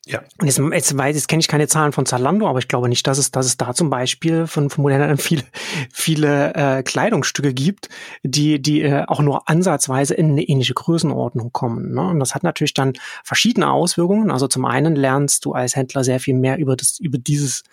[0.08, 0.22] Ja.
[0.40, 3.06] Und jetzt, jetzt, weiß, jetzt kenne ich keine Zahlen von Zalando, aber ich glaube nicht,
[3.06, 5.44] dass es, dass es da zum Beispiel von, von Modena viele,
[5.92, 7.90] viele äh, Kleidungsstücke gibt,
[8.22, 11.92] die, die äh, auch nur ansatzweise in eine ähnliche Größenordnung kommen.
[11.92, 12.08] Ne?
[12.08, 14.30] Und das hat natürlich dann verschiedene Auswirkungen.
[14.30, 17.64] Also zum einen lernst du als Händler sehr viel mehr über das, über dieses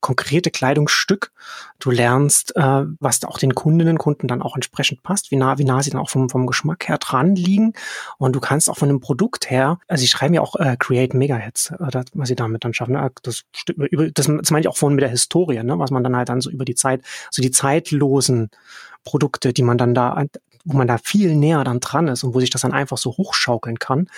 [0.00, 1.32] konkrete Kleidungsstück.
[1.78, 5.58] Du lernst, äh, was auch den Kundinnen und Kunden dann auch entsprechend passt, wie nah,
[5.58, 7.72] wie nah sie dann auch vom, vom Geschmack her dran liegen.
[8.18, 11.14] Und du kannst auch von dem Produkt her, also ich schreibe ja auch äh, Create
[11.14, 12.92] Megahits, äh, das, was sie damit dann schaffen.
[12.92, 13.10] Ne?
[13.22, 15.78] Das, über, das, das meine ich auch vorhin mit der Historie, ne?
[15.78, 18.50] was man dann halt dann so über die Zeit, so die zeitlosen
[19.04, 20.24] Produkte, die man dann da
[20.68, 23.12] wo man da viel näher dann dran ist und wo sich das dann einfach so
[23.12, 24.08] hochschaukeln kann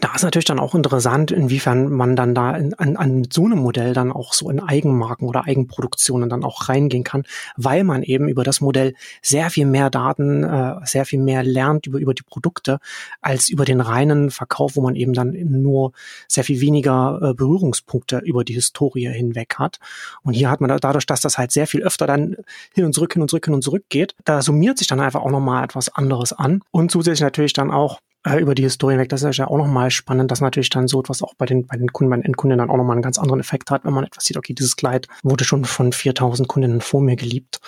[0.00, 3.58] da ist natürlich dann auch interessant, inwiefern man dann da in, an, an so einem
[3.58, 7.24] Modell dann auch so in Eigenmarken oder Eigenproduktionen dann auch reingehen kann,
[7.56, 11.86] weil man eben über das Modell sehr viel mehr Daten, äh, sehr viel mehr lernt
[11.86, 12.78] über, über die Produkte,
[13.20, 15.92] als über den reinen Verkauf, wo man eben dann nur
[16.26, 19.78] sehr viel weniger äh, Berührungspunkte über die Historie hinweg hat.
[20.22, 22.36] Und hier hat man da, dadurch, dass das halt sehr viel öfter dann
[22.74, 25.20] hin und zurück, hin und zurück, hin und zurück geht, da summiert sich dann einfach
[25.20, 26.62] auch nochmal etwas anderes an.
[26.70, 29.08] Und zusätzlich natürlich dann auch äh, über die Historie weg.
[29.08, 31.76] Das ist ja auch nochmal spannend, dass natürlich dann so etwas auch bei den, bei
[31.76, 34.04] den Kunden, bei den Endkunden dann auch nochmal einen ganz anderen Effekt hat, wenn man
[34.04, 37.60] etwas sieht, okay, dieses Kleid wurde schon von 4000 Kundinnen vor mir geliebt.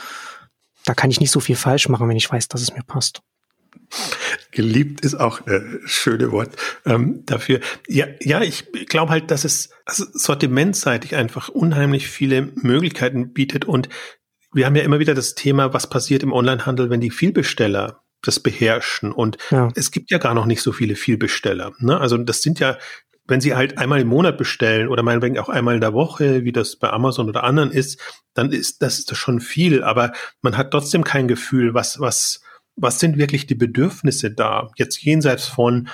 [0.84, 3.22] Da kann ich nicht so viel falsch machen, wenn ich weiß, dass es mir passt.
[4.50, 7.60] Geliebt ist auch ein schöne Wort ähm, dafür.
[7.88, 13.88] Ja, ja, ich glaube halt, dass es also sortimentseitig einfach unheimlich viele Möglichkeiten bietet und
[14.52, 18.40] wir haben ja immer wieder das Thema, was passiert im Onlinehandel, wenn die Vielbesteller das
[18.40, 19.12] beherrschen.
[19.12, 19.70] Und ja.
[19.74, 21.72] es gibt ja gar noch nicht so viele Vielbesteller.
[21.78, 21.98] Ne?
[21.98, 22.78] Also das sind ja,
[23.26, 26.52] wenn Sie halt einmal im Monat bestellen oder meinetwegen auch einmal in der Woche, wie
[26.52, 28.00] das bei Amazon oder anderen ist,
[28.34, 29.82] dann ist das ist schon viel.
[29.82, 32.42] Aber man hat trotzdem kein Gefühl, was, was,
[32.76, 34.70] was sind wirklich die Bedürfnisse da?
[34.76, 35.88] Jetzt jenseits von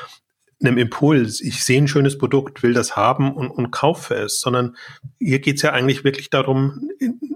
[0.62, 4.76] einem Impuls, ich sehe ein schönes Produkt, will das haben und, und kaufe es, sondern
[5.18, 6.90] hier geht es ja eigentlich wirklich darum,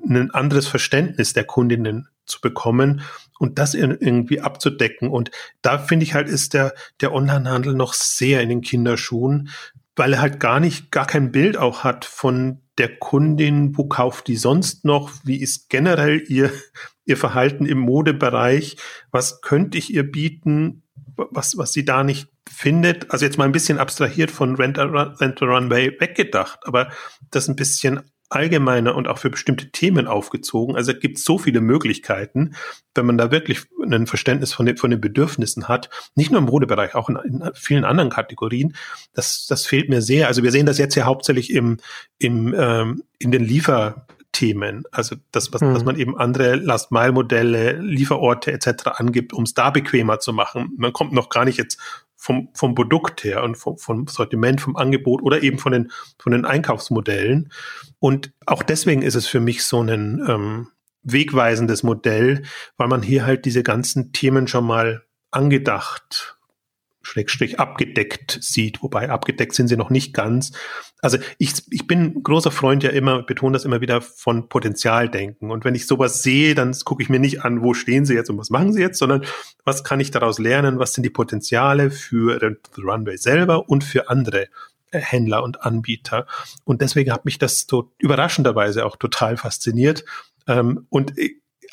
[0.06, 3.02] ein anderes Verständnis der Kundinnen zu bekommen
[3.38, 5.08] und das irgendwie abzudecken.
[5.10, 5.30] Und
[5.62, 9.50] da finde ich halt, ist der, der Onlinehandel noch sehr in den Kinderschuhen,
[9.96, 14.26] weil er halt gar nicht, gar kein Bild auch hat von der Kundin, wo kauft
[14.26, 16.50] die sonst noch, wie ist generell ihr,
[17.04, 18.76] ihr Verhalten im Modebereich,
[19.10, 20.82] was könnte ich ihr bieten,
[21.16, 23.10] was, was sie da nicht findet.
[23.10, 26.90] Also jetzt mal ein bisschen abstrahiert von Rent a, Runway weggedacht, aber
[27.30, 28.00] das ein bisschen
[28.34, 30.76] allgemeiner und auch für bestimmte Themen aufgezogen.
[30.76, 32.54] Also es gibt so viele Möglichkeiten,
[32.94, 36.46] wenn man da wirklich ein Verständnis von den, von den Bedürfnissen hat, nicht nur im
[36.46, 38.74] Modebereich, auch in, in, vielen anderen Kategorien.
[39.12, 40.28] Das, das fehlt mir sehr.
[40.28, 41.78] Also wir sehen das jetzt ja hauptsächlich im,
[42.18, 44.84] im, ähm, in den Lieferthemen.
[44.90, 45.74] Also das, was, mhm.
[45.74, 48.88] dass man eben andere Last-Mile-Modelle, Lieferorte etc.
[48.94, 50.72] angibt, um es da bequemer zu machen.
[50.76, 51.78] Man kommt noch gar nicht jetzt
[52.24, 56.32] vom, vom Produkt her und vom, vom Sortiment, vom Angebot oder eben von den, von
[56.32, 57.52] den Einkaufsmodellen.
[57.98, 60.68] Und auch deswegen ist es für mich so ein ähm,
[61.02, 62.44] wegweisendes Modell,
[62.78, 66.38] weil man hier halt diese ganzen Themen schon mal angedacht
[67.04, 70.52] Schrägstrich abgedeckt sieht, wobei abgedeckt sind sie noch nicht ganz.
[71.00, 75.50] Also ich, ich bin großer Freund ja immer, betone das immer wieder von Potenzialdenken.
[75.50, 78.30] Und wenn ich sowas sehe, dann gucke ich mir nicht an, wo stehen sie jetzt
[78.30, 79.24] und was machen sie jetzt, sondern
[79.64, 82.38] was kann ich daraus lernen, was sind die Potenziale für
[82.74, 84.48] The Runway selber und für andere
[84.90, 86.26] äh, Händler und Anbieter.
[86.64, 90.04] Und deswegen hat mich das so überraschenderweise auch total fasziniert.
[90.46, 91.12] Ähm, und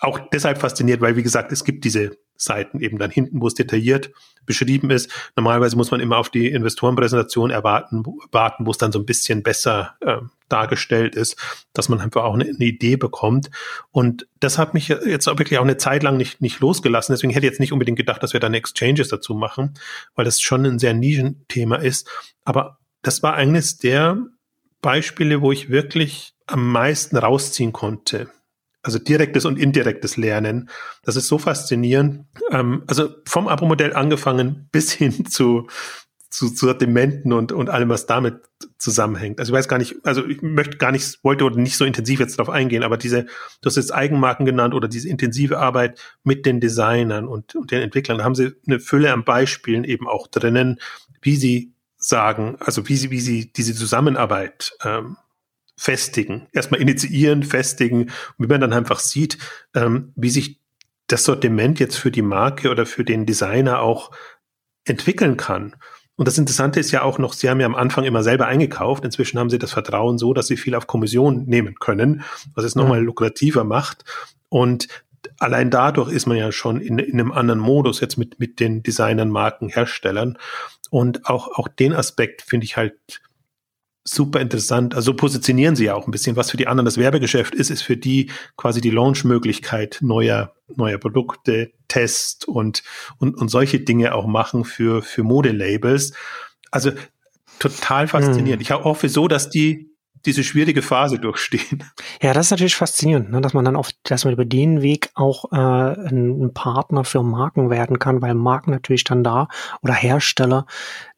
[0.02, 3.54] auch deshalb fasziniert, weil, wie gesagt, es gibt diese Seiten eben dann hinten, wo es
[3.54, 4.12] detailliert
[4.48, 5.12] beschrieben ist.
[5.36, 9.44] Normalerweise muss man immer auf die Investorenpräsentation erwarten, warten, wo es dann so ein bisschen
[9.44, 10.18] besser äh,
[10.50, 11.38] dargestellt ist,
[11.74, 13.52] dass man einfach auch eine, eine, Idee bekommt.
[13.92, 17.14] Und das hat mich jetzt auch wirklich auch eine Zeit lang nicht, nicht losgelassen.
[17.14, 19.76] Deswegen hätte ich jetzt nicht unbedingt gedacht, dass wir dann Exchanges dazu machen,
[20.16, 22.10] weil das schon ein sehr Nischenthema ist.
[22.44, 24.18] Aber das war eines der
[24.82, 28.32] Beispiele, wo ich wirklich am meisten rausziehen konnte
[28.84, 30.70] also direktes und indirektes Lernen.
[31.04, 32.26] Das ist so faszinierend.
[32.52, 35.67] Ähm, also vom Abo-Modell angefangen bis hin zu,
[36.30, 38.41] zu, zu Sortimenten und, und allem, was damit
[38.78, 39.39] zusammenhängt.
[39.39, 42.20] Also ich weiß gar nicht, also ich möchte gar nicht, wollte oder nicht so intensiv
[42.20, 46.46] jetzt darauf eingehen, aber diese, du hast jetzt Eigenmarken genannt oder diese intensive Arbeit mit
[46.46, 50.28] den Designern und, und den Entwicklern, da haben sie eine Fülle an Beispielen eben auch
[50.28, 50.80] drinnen,
[51.22, 55.17] wie sie sagen, also wie sie, wie sie diese Zusammenarbeit ähm,
[55.82, 56.48] festigen.
[56.52, 58.04] Erstmal initiieren, festigen.
[58.04, 59.39] Und wie man dann einfach sieht,
[59.74, 60.60] ähm, wie sich
[61.08, 64.12] das Sortiment jetzt für die Marke oder für den Designer auch
[64.86, 65.76] entwickeln kann.
[66.17, 69.04] Und das Interessante ist ja auch noch, Sie haben ja am Anfang immer selber eingekauft.
[69.06, 72.22] Inzwischen haben Sie das Vertrauen so, dass Sie viel auf Kommission nehmen können,
[72.54, 74.06] was es nochmal lukrativer macht.
[74.50, 74.88] Und
[75.39, 78.84] allein dadurch ist man ja schon in, in einem anderen Modus jetzt mit, mit den
[78.84, 80.38] Designern, Marken, Herstellern.
[80.91, 82.94] Und auch, auch den Aspekt finde ich halt
[84.04, 84.96] super interessant.
[84.96, 87.84] Also positionieren sie ja auch ein bisschen, was für die anderen das Werbegeschäft ist, ist
[87.84, 92.84] für die quasi die Launchmöglichkeit neuer, neuer Produkte, Test und,
[93.18, 96.14] und, und solche Dinge auch machen für, für Modelabels.
[96.72, 96.92] Also
[97.60, 98.62] total faszinierend.
[98.62, 98.62] Hm.
[98.62, 99.90] Ich hoffe so, dass die
[100.25, 101.84] diese schwierige Phase durchstehen.
[102.21, 105.10] Ja, das ist natürlich faszinierend, ne, dass man dann auf, dass man über den Weg
[105.15, 109.47] auch äh, ein, Partner für Marken werden kann, weil Marken natürlich dann da
[109.81, 110.65] oder Hersteller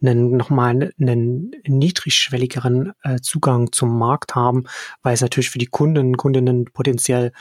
[0.01, 4.65] einen, nochmal einen niedrigschwelligeren äh, Zugang zum Markt haben,
[5.01, 7.31] weil es natürlich für die Kunden, Kundinnen potenziell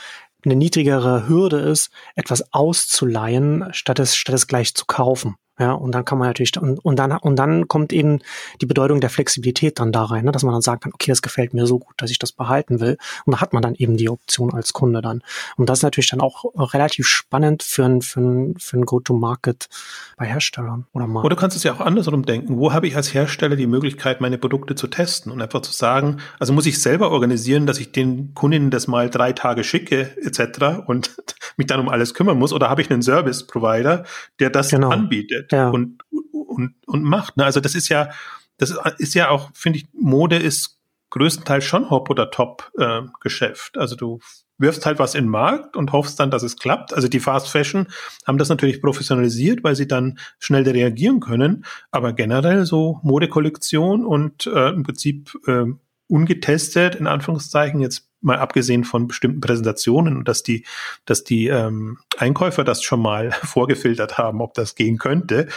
[0.45, 5.35] eine niedrigere Hürde ist, etwas auszuleihen, statt es, statt es gleich zu kaufen.
[5.59, 8.19] Ja, und dann kann man natürlich, und, und dann, und dann kommt eben
[8.59, 11.21] die Bedeutung der Flexibilität dann da rein, ne, dass man dann sagen kann, okay, das
[11.21, 12.97] gefällt mir so gut, dass ich das behalten will.
[13.25, 15.21] Und da hat man dann eben die Option als Kunde dann.
[15.55, 19.69] Und das ist natürlich dann auch relativ spannend für ein, für ein, für ein Go-to-Market
[20.17, 21.27] bei Herstellern oder Marken.
[21.27, 22.57] Oder du kannst es ja auch andersrum denken.
[22.57, 26.17] Wo habe ich als Hersteller die Möglichkeit, meine Produkte zu testen und einfach zu sagen,
[26.39, 30.87] also muss ich selber organisieren, dass ich den Kundinnen das mal drei Tage schicke, etc.
[30.87, 31.15] und
[31.57, 34.05] mich dann um alles kümmern muss, oder habe ich einen Service-Provider,
[34.39, 34.89] der das genau.
[34.89, 35.42] anbietet?
[35.51, 35.69] Ja.
[35.69, 37.37] und, und, und macht.
[37.37, 37.45] Ne?
[37.45, 38.09] Also das ist ja,
[38.57, 40.79] das ist ja auch, finde ich, Mode ist
[41.09, 43.75] größtenteils schon Hop- oder Top-Geschäft.
[43.75, 44.19] Äh, also du
[44.57, 46.93] wirfst halt was in den Markt und hoffst dann, dass es klappt.
[46.93, 47.87] Also die Fast Fashion
[48.25, 51.65] haben das natürlich professionalisiert, weil sie dann schnell reagieren können.
[51.91, 55.65] Aber generell so Modekollektion und äh, im Prinzip äh,
[56.07, 60.65] ungetestet, in Anführungszeichen, jetzt mal abgesehen von bestimmten Präsentationen und dass die,
[61.05, 65.47] dass die ähm, Einkäufer das schon mal vorgefiltert haben, ob das gehen könnte.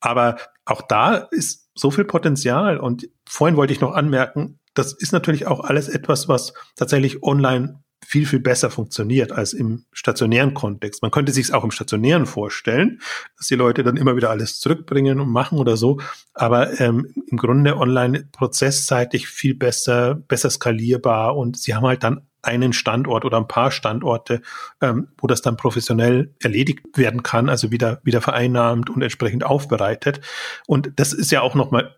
[0.00, 2.78] Aber auch da ist so viel Potenzial.
[2.78, 7.82] Und vorhin wollte ich noch anmerken, das ist natürlich auch alles etwas, was tatsächlich online
[8.06, 11.02] viel, viel besser funktioniert als im stationären Kontext.
[11.02, 13.00] Man könnte sich es auch im stationären vorstellen,
[13.36, 16.00] dass die Leute dann immer wieder alles zurückbringen und machen oder so.
[16.32, 22.22] Aber ähm, im Grunde online prozessseitig viel besser, besser skalierbar und sie haben halt dann
[22.40, 24.42] einen Standort oder ein paar Standorte,
[24.80, 30.20] ähm, wo das dann professionell erledigt werden kann, also wieder, wieder vereinnahmt und entsprechend aufbereitet.
[30.66, 31.96] Und das ist ja auch nochmal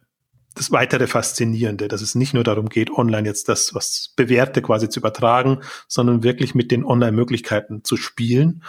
[0.55, 4.89] das weitere Faszinierende, dass es nicht nur darum geht, online jetzt das, was Bewährte quasi
[4.89, 8.63] zu übertragen, sondern wirklich mit den Online-Möglichkeiten zu spielen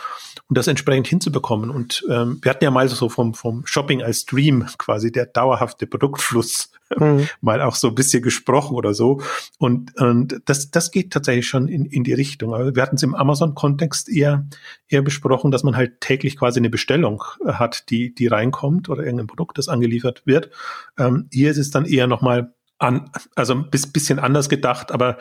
[0.48, 1.70] und das entsprechend hinzubekommen.
[1.70, 5.88] Und ähm, wir hatten ja mal so vom, vom Shopping als Stream quasi der dauerhafte
[5.88, 7.28] Produktfluss mhm.
[7.42, 9.22] mal auch so ein bisschen gesprochen oder so.
[9.58, 12.54] Und, und das, das geht tatsächlich schon in, in die Richtung.
[12.54, 14.48] Aber wir hatten es im Amazon-Kontext eher,
[14.88, 19.28] eher besprochen, dass man halt täglich quasi eine Bestellung hat, die, die reinkommt oder irgendein
[19.28, 20.50] Produkt, das angeliefert wird.
[20.98, 25.18] Ähm, hier ist es dann eher nochmal an, also ein bisschen anders gedacht, aber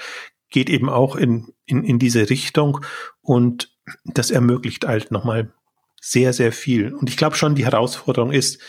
[0.50, 2.80] geht eben auch in, in, in diese Richtung
[3.22, 3.70] und
[4.04, 5.52] das ermöglicht halt nochmal
[6.00, 6.94] sehr, sehr viel.
[6.94, 8.60] Und ich glaube schon, die Herausforderung ist,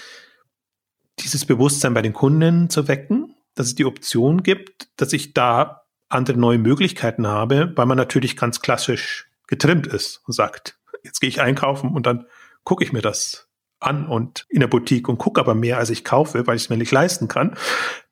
[1.23, 5.83] dieses Bewusstsein bei den Kunden zu wecken, dass es die Option gibt, dass ich da
[6.09, 11.29] andere neue Möglichkeiten habe, weil man natürlich ganz klassisch getrimmt ist und sagt, jetzt gehe
[11.29, 12.25] ich einkaufen und dann
[12.63, 13.47] gucke ich mir das
[13.79, 16.69] an und in der Boutique und gucke aber mehr, als ich kaufe, weil ich es
[16.69, 17.55] mir nicht leisten kann.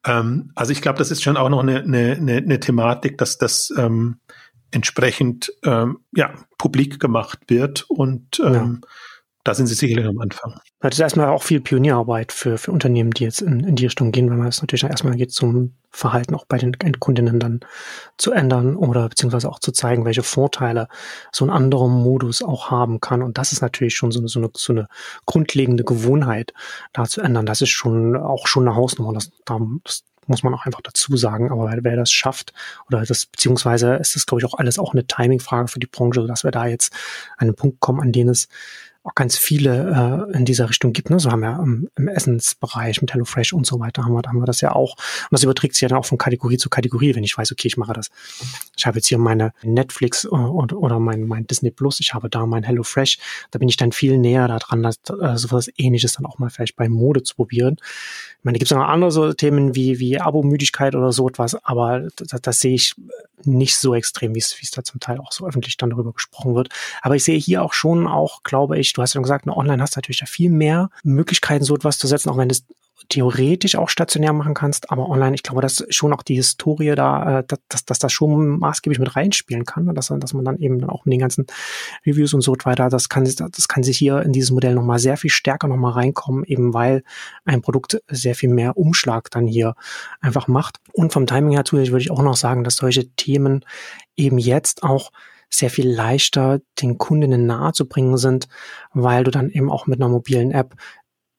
[0.06, 3.72] Ähm, also ich glaube, das ist schon auch noch eine, eine, eine Thematik, dass das
[3.78, 4.20] ähm,
[4.72, 8.90] entsprechend ähm, ja, publik gemacht wird und ähm, ja
[9.44, 10.56] da sind Sie sicherlich am Anfang.
[10.82, 14.12] Das ist erstmal auch viel Pionierarbeit für, für Unternehmen, die jetzt in, in die Richtung
[14.12, 17.62] gehen, weil man es natürlich erstmal geht zum Verhalten auch bei den Endkundinnen dann
[18.18, 20.88] zu ändern oder beziehungsweise auch zu zeigen, welche Vorteile
[21.32, 23.24] so ein anderer Modus auch haben kann.
[23.24, 24.88] Und das ist natürlich schon so eine, so eine, so eine
[25.26, 26.54] grundlegende Gewohnheit,
[26.94, 27.46] da zu ändern.
[27.46, 29.14] Das ist schon auch schon eine Hausnummer.
[29.14, 31.52] Das, das muss man auch einfach dazu sagen.
[31.52, 32.54] Aber wer, wer das schafft,
[32.88, 36.26] oder das, beziehungsweise ist das, glaube ich, auch alles auch eine Timing-Frage für die Branche,
[36.28, 36.94] dass wir da jetzt
[37.38, 38.48] an einen Punkt kommen, an den es
[39.04, 41.10] auch ganz viele äh, in dieser Richtung gibt.
[41.10, 41.20] Ne?
[41.20, 44.46] So haben wir im, im Essensbereich mit HelloFresh und so weiter haben wir, haben wir
[44.46, 44.96] das ja auch.
[44.96, 47.68] Und das überträgt sich ja dann auch von Kategorie zu Kategorie, wenn ich weiß, okay,
[47.68, 48.10] ich mache das.
[48.78, 52.30] Ich habe jetzt hier meine Netflix äh, oder, oder mein, mein Disney Plus, ich habe
[52.30, 53.20] da mein HelloFresh.
[53.52, 56.76] Da bin ich dann viel näher daran, dass äh, sowas ähnliches dann auch mal vielleicht
[56.76, 57.78] bei Mode zu probieren.
[57.80, 61.56] Ich meine, da gibt es noch andere so Themen wie, wie Abo-Müdigkeit oder so etwas,
[61.64, 62.96] aber das, das sehe ich
[63.46, 66.14] nicht so extrem, wie es wie es da zum Teil auch so öffentlich dann darüber
[66.14, 66.70] gesprochen wird.
[67.02, 69.96] Aber ich sehe hier auch schon auch, glaube ich, du hast ja gesagt, online hast
[69.96, 72.66] du natürlich viel mehr Möglichkeiten, so etwas zu setzen, auch wenn es
[73.08, 77.40] theoretisch auch stationär machen kannst, aber online, ich glaube, dass schon auch die Historie da,
[77.40, 81.06] äh, dass, dass das schon maßgeblich mit reinspielen kann, dass, dass man dann eben auch
[81.06, 81.48] mit den ganzen
[82.06, 85.18] Reviews und so weiter, das kann, das kann sich hier in dieses Modell nochmal sehr
[85.18, 87.04] viel stärker nochmal reinkommen, eben weil
[87.46, 89.76] ein Produkt sehr viel mehr Umschlag dann hier
[90.20, 90.80] einfach macht.
[90.92, 93.66] Und vom Timing her zusätzlich würde ich auch noch sagen, dass solche Themen
[94.18, 95.12] eben jetzt auch
[95.50, 98.48] sehr viel leichter den Kundinnen nahe zu bringen sind,
[98.94, 100.76] weil du dann eben auch mit einer mobilen App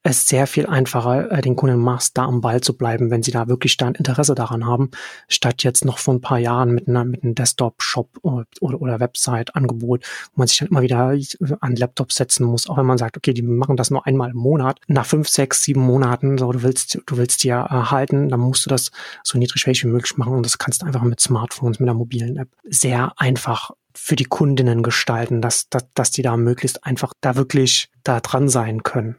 [0.03, 3.33] es sehr viel einfacher äh, den Kunden machst, da am Ball zu bleiben, wenn sie
[3.33, 4.90] da wirklich da ein Interesse daran haben,
[5.29, 9.01] statt jetzt noch vor ein paar Jahren mit, einer, mit einem Desktop-Shop oder, oder, oder
[9.01, 11.14] Website-Angebot, wo man sich dann immer wieder
[11.61, 14.38] an Laptop setzen muss, auch wenn man sagt, okay, die machen das nur einmal im
[14.38, 14.81] Monat.
[14.88, 18.64] Nach fünf, sechs, sieben Monaten, so du willst, du willst die ja erhalten, dann musst
[18.64, 18.90] du das
[19.23, 22.38] so niedrigschwellig wie möglich machen und das kannst du einfach mit Smartphones, mit einer mobilen
[22.38, 27.37] App sehr einfach für die Kundinnen gestalten, dass, dass, dass die da möglichst einfach da
[27.37, 29.16] wirklich da dran sein können.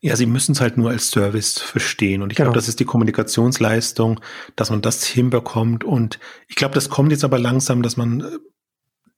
[0.00, 2.22] Ja, sie müssen es halt nur als Service verstehen.
[2.22, 2.48] Und ich genau.
[2.48, 4.20] glaube, das ist die Kommunikationsleistung,
[4.56, 5.84] dass man das hinbekommt.
[5.84, 8.38] Und ich glaube, das kommt jetzt aber langsam, dass man äh,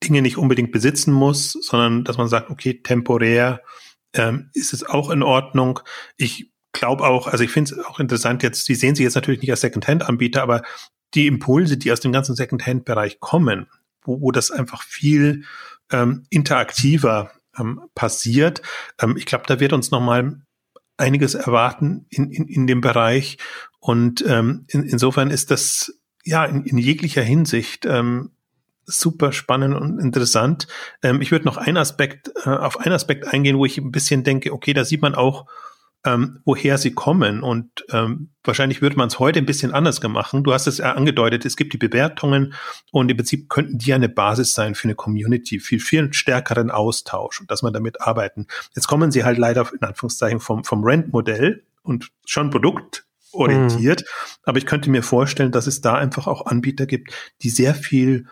[0.03, 3.63] Dinge nicht unbedingt besitzen muss, sondern dass man sagt, okay, temporär
[4.13, 5.81] ähm, ist es auch in Ordnung.
[6.17, 9.41] Ich glaube auch, also ich finde es auch interessant jetzt, die sehen sich jetzt natürlich
[9.41, 10.63] nicht als Secondhand-Anbieter, aber
[11.15, 13.69] die Impulse, die aus dem ganzen Secondhand-Bereich kommen,
[14.05, 15.45] wo, wo das einfach viel
[15.91, 18.63] ähm, interaktiver ähm, passiert.
[19.01, 20.41] Ähm, ich glaube, da wird uns nochmal
[20.97, 23.39] einiges erwarten in, in, in dem Bereich.
[23.81, 28.31] Und ähm, in, insofern ist das ja in, in jeglicher Hinsicht ähm,
[28.87, 30.67] super spannend und interessant.
[31.03, 34.25] Ähm, ich würde noch einen Aspekt, äh, auf einen Aspekt eingehen, wo ich ein bisschen
[34.25, 35.47] denke, okay, da sieht man auch,
[36.05, 37.43] ähm, woher sie kommen.
[37.43, 40.35] Und ähm, wahrscheinlich würde man es heute ein bisschen anders gemacht.
[40.35, 42.55] Du hast es ja angedeutet, es gibt die Bewertungen
[42.93, 47.41] und im Prinzip könnten die eine Basis sein für eine Community, viel, viel stärkeren Austausch
[47.41, 48.47] und dass man damit arbeiten.
[48.75, 54.03] Jetzt kommen sie halt leider in Anführungszeichen vom, vom Rent-Modell und schon produktorientiert.
[54.03, 54.41] Mhm.
[54.45, 57.13] Aber ich könnte mir vorstellen, dass es da einfach auch Anbieter gibt,
[57.43, 58.27] die sehr viel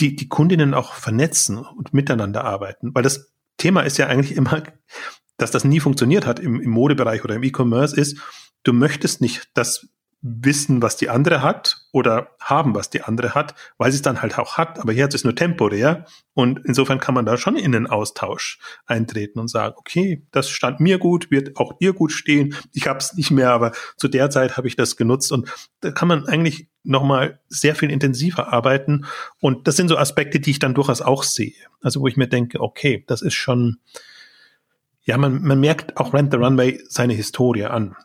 [0.00, 2.94] die, die Kundinnen auch vernetzen und miteinander arbeiten.
[2.94, 4.62] Weil das Thema ist ja eigentlich immer,
[5.38, 8.18] dass das nie funktioniert hat im, im Modebereich oder im E-Commerce ist,
[8.64, 9.88] du möchtest nicht das
[10.20, 14.20] wissen, was die andere hat oder haben, was die andere hat, weil sie es dann
[14.20, 14.80] halt auch hat.
[14.80, 18.58] Aber hier hat es nur temporär und insofern kann man da schon in den Austausch
[18.86, 22.56] eintreten und sagen, okay, das stand mir gut, wird auch dir gut stehen.
[22.72, 25.48] Ich habe es nicht mehr, aber zu der Zeit habe ich das genutzt und
[25.80, 29.04] da kann man eigentlich nochmal sehr viel intensiver arbeiten
[29.40, 31.54] und das sind so Aspekte, die ich dann durchaus auch sehe.
[31.80, 33.78] Also wo ich mir denke, okay, das ist schon
[35.08, 37.96] ja, man, man merkt auch Rent the Runway seine Historie an.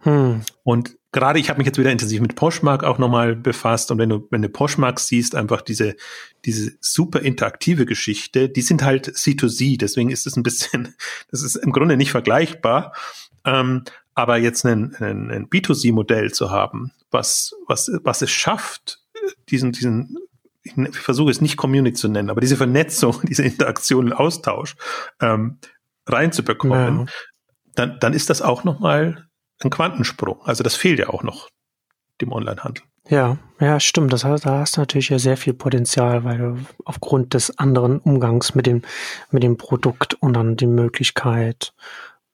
[0.00, 0.40] Hm.
[0.64, 4.08] Und gerade ich habe mich jetzt wieder intensiv mit Poshmark auch nochmal befasst und wenn
[4.08, 5.96] du, wenn du Poshmark siehst, einfach diese,
[6.46, 10.94] diese super interaktive Geschichte, die sind halt C2C, deswegen ist es ein bisschen,
[11.30, 12.94] das ist im Grunde nicht vergleichbar.
[13.44, 19.00] Ähm, aber jetzt ein, ein, ein B2C-Modell zu haben, was, was, was es schafft,
[19.50, 20.16] diesen, diesen
[20.62, 24.74] ich versuche es nicht Community zu nennen, aber diese Vernetzung, diese Interaktion und Austausch
[25.20, 25.58] ähm,
[26.06, 27.06] reinzubekommen, ja.
[27.74, 29.28] dann, dann ist das auch nochmal
[29.62, 30.40] ein Quantensprung.
[30.44, 31.48] Also das fehlt ja auch noch
[32.20, 32.84] dem Onlinehandel.
[33.08, 34.12] Ja, ja, stimmt.
[34.12, 37.98] Das heißt, da hast du natürlich ja sehr viel Potenzial, weil du aufgrund des anderen
[38.00, 38.82] Umgangs mit dem,
[39.30, 41.72] mit dem Produkt und dann die Möglichkeit,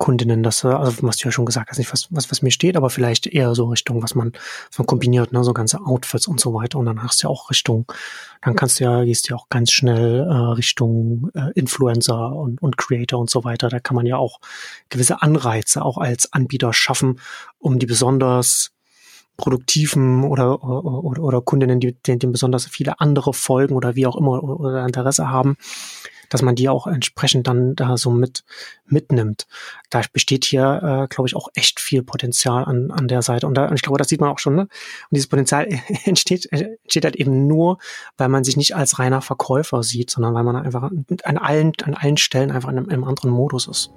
[0.03, 2.77] Kundinnen, das, also was du ja schon gesagt hast, nicht was, was, was mir steht,
[2.77, 4.33] aber vielleicht eher so Richtung, was man,
[4.69, 6.81] was man kombiniert, ne, so ganze Outfits und so weiter.
[6.81, 7.87] Und dann hast du ja auch Richtung,
[8.41, 12.61] dann kannst du ja, gehst du ja auch ganz schnell äh, Richtung äh, Influencer und,
[12.61, 13.69] und Creator und so weiter.
[13.69, 14.40] Da kann man ja auch
[14.88, 17.21] gewisse Anreize auch als Anbieter schaffen,
[17.61, 18.73] um die besonders
[19.37, 24.42] produktiven oder, oder, oder Kundinnen, die, denen besonders viele andere folgen oder wie auch immer
[24.42, 25.57] oder Interesse haben,
[26.33, 28.45] dass man die auch entsprechend dann da so mit
[28.87, 29.47] mitnimmt.
[29.91, 33.47] Da besteht hier, äh, glaube ich, auch echt viel Potenzial an, an der Seite.
[33.47, 34.55] Und, da, und ich glaube, das sieht man auch schon.
[34.55, 34.63] Ne?
[34.63, 34.69] Und
[35.11, 35.67] dieses Potenzial
[36.05, 37.79] entsteht, entsteht halt eben nur,
[38.17, 40.91] weil man sich nicht als reiner Verkäufer sieht, sondern weil man einfach
[41.25, 43.91] an allen, an allen Stellen einfach in einem, in einem anderen Modus ist.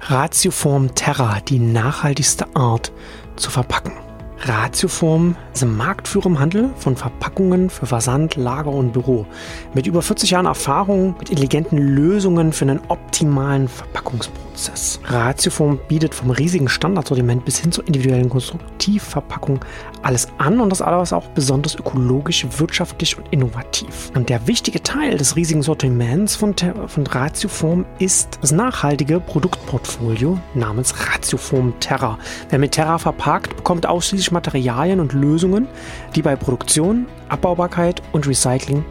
[0.00, 2.92] Ratioform Terra, die nachhaltigste Art
[3.36, 4.07] zu verpacken.
[4.44, 9.26] Ratioform ist ein Marktführer im Handel von Verpackungen für Versand, Lager und Büro.
[9.74, 15.00] Mit über 40 Jahren Erfahrung mit intelligenten Lösungen für einen optimalen Verpackungsprozess.
[15.04, 19.64] Ratioform bietet vom riesigen Standardsortiment bis hin zur individuellen Konstruktivverpackung
[20.02, 24.10] alles an und das alles auch besonders ökologisch, wirtschaftlich und innovativ.
[24.14, 26.54] Und der wichtige Teil des riesigen Sortiments von,
[26.86, 32.18] von Ratioform ist das nachhaltige Produktportfolio namens Ratioform Terra.
[32.50, 35.68] Wer mit Terra verpackt, bekommt ausschließlich Materialien und Lösungen,
[36.14, 38.84] die bei Produktion, Abbaubarkeit und Recycling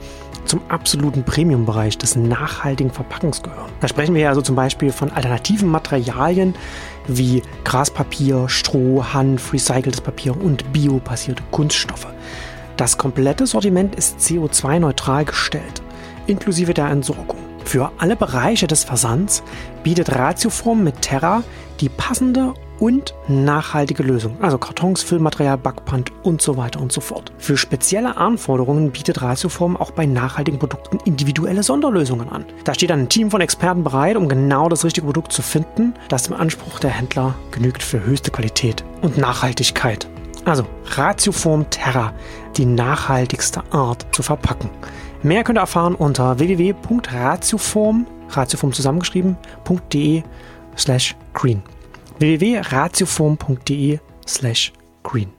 [0.46, 3.70] zum absoluten Premium-Bereich des nachhaltigen Verpackens gehören.
[3.82, 6.56] Da sprechen wir also zum Beispiel von alternativen Materialien
[7.08, 12.08] wie Graspapier, Stroh, Hanf, recyceltes Papier und biobasierte Kunststoffe.
[12.78, 15.82] Das komplette Sortiment ist CO2-neutral gestellt,
[16.28, 17.38] inklusive der Entsorgung.
[17.66, 19.44] Für alle Bereiche des Versands
[19.84, 21.44] bietet Ratioform mit Terra
[21.82, 27.32] die passende und nachhaltige Lösung, also Kartons, Füllmaterial, Backpant und so weiter und so fort.
[27.38, 32.46] Für spezielle Anforderungen bietet Ratioform auch bei nachhaltigen Produkten individuelle Sonderlösungen an.
[32.64, 36.24] Da steht ein Team von Experten bereit, um genau das richtige Produkt zu finden, das
[36.24, 40.08] dem Anspruch der Händler genügt für höchste Qualität und Nachhaltigkeit.
[40.46, 40.66] Also
[40.96, 42.14] Ratioform Terra,
[42.56, 44.70] die nachhaltigste Art zu verpacken.
[45.24, 50.24] Mehr könnt ihr erfahren unter www.ratioform, ratioform zusammengeschrieben.de
[50.78, 51.62] slash green
[52.20, 55.30] www.ratioform.de slash green.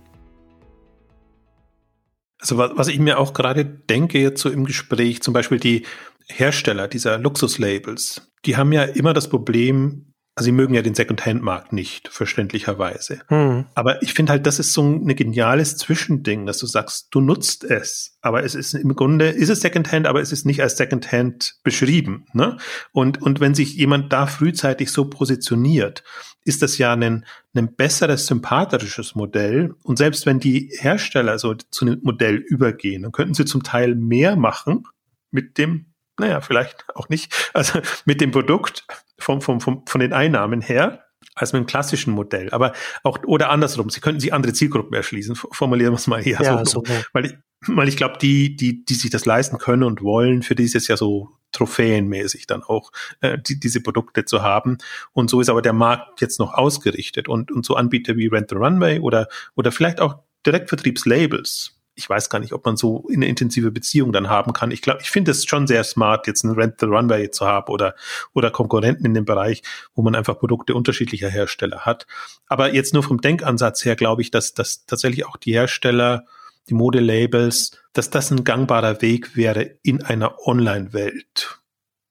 [2.40, 5.84] Also was ich mir auch gerade denke jetzt so im Gespräch, zum Beispiel die
[6.28, 10.07] Hersteller dieser Luxuslabels, die haben ja immer das Problem,
[10.38, 13.22] also sie mögen ja den Second-Hand-Markt nicht, verständlicherweise.
[13.26, 13.64] Hm.
[13.74, 17.64] Aber ich finde halt, das ist so ein geniales Zwischending, dass du sagst, du nutzt
[17.64, 21.56] es, aber es ist im Grunde, ist es Second-Hand, aber es ist nicht als Second-Hand
[21.64, 22.26] beschrieben.
[22.34, 22.56] Ne?
[22.92, 26.04] Und, und wenn sich jemand da frühzeitig so positioniert,
[26.44, 27.26] ist das ja ein,
[27.56, 29.74] ein besseres, sympathisches Modell.
[29.82, 33.96] Und selbst wenn die Hersteller so zu einem Modell übergehen, dann könnten sie zum Teil
[33.96, 34.84] mehr machen
[35.32, 35.86] mit dem
[36.18, 38.84] naja, vielleicht auch nicht, also mit dem Produkt
[39.18, 41.04] vom, vom, vom, von den Einnahmen her,
[41.34, 42.50] als mit dem klassischen Modell.
[42.50, 46.40] Aber auch, oder andersrum, sie könnten sich andere Zielgruppen erschließen, formulieren wir es mal eher
[46.40, 46.82] ja, so.
[46.84, 46.94] so.
[47.12, 47.34] Weil ich,
[47.66, 50.74] weil ich glaube, die, die, die sich das leisten können und wollen, für die ist
[50.74, 54.78] es ja so trophäenmäßig dann auch, äh, die, diese Produkte zu haben.
[55.12, 57.28] Und so ist aber der Markt jetzt noch ausgerichtet.
[57.28, 60.16] Und, und so Anbieter wie Rent the Runway oder, oder vielleicht auch
[60.46, 64.70] Direktvertriebslabels, ich weiß gar nicht, ob man so eine intensive Beziehung dann haben kann.
[64.70, 67.70] Ich glaube, ich finde es schon sehr smart, jetzt einen Rent the Runway zu haben
[67.72, 67.94] oder,
[68.32, 69.62] oder Konkurrenten in dem Bereich,
[69.94, 72.06] wo man einfach Produkte unterschiedlicher Hersteller hat.
[72.46, 76.24] Aber jetzt nur vom Denkansatz her glaube ich, dass, dass tatsächlich auch die Hersteller,
[76.68, 81.58] die Modelabels, dass das ein gangbarer Weg wäre in einer Online-Welt.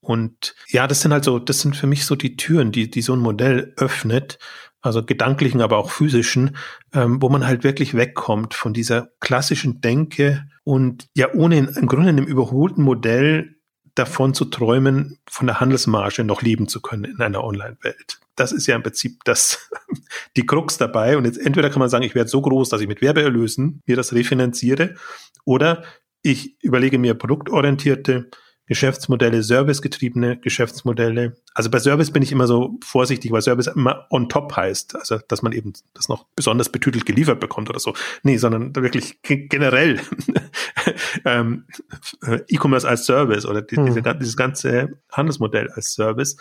[0.01, 3.01] Und ja, das sind halt so, das sind für mich so die Türen, die, die
[3.01, 4.37] so ein Modell öffnet,
[4.87, 6.57] also gedanklichen, aber auch physischen,
[6.93, 11.87] ähm, wo man halt wirklich wegkommt von dieser klassischen Denke und ja ohne in, im
[11.87, 13.57] Grunde in einem überholten Modell
[13.93, 18.19] davon zu träumen, von der Handelsmarge noch leben zu können in einer Online-Welt.
[18.35, 19.69] Das ist ja im Prinzip das,
[20.37, 21.17] die Krux dabei.
[21.17, 23.95] Und jetzt entweder kann man sagen, ich werde so groß, dass ich mit Werbeerlösen mir
[23.95, 24.95] das refinanziere,
[25.45, 25.83] oder
[26.21, 28.29] ich überlege mir produktorientierte
[28.67, 31.37] Geschäftsmodelle, servicegetriebene Geschäftsmodelle.
[31.53, 34.95] Also bei Service bin ich immer so vorsichtig, weil Service immer on top heißt.
[34.95, 37.93] Also, dass man eben das noch besonders betütelt geliefert bekommt oder so.
[38.23, 40.01] Nee, sondern wirklich generell
[41.25, 41.65] ähm,
[42.47, 43.85] E-Commerce als Service oder die, hm.
[43.85, 46.35] diese, dieses ganze Handelsmodell als Service.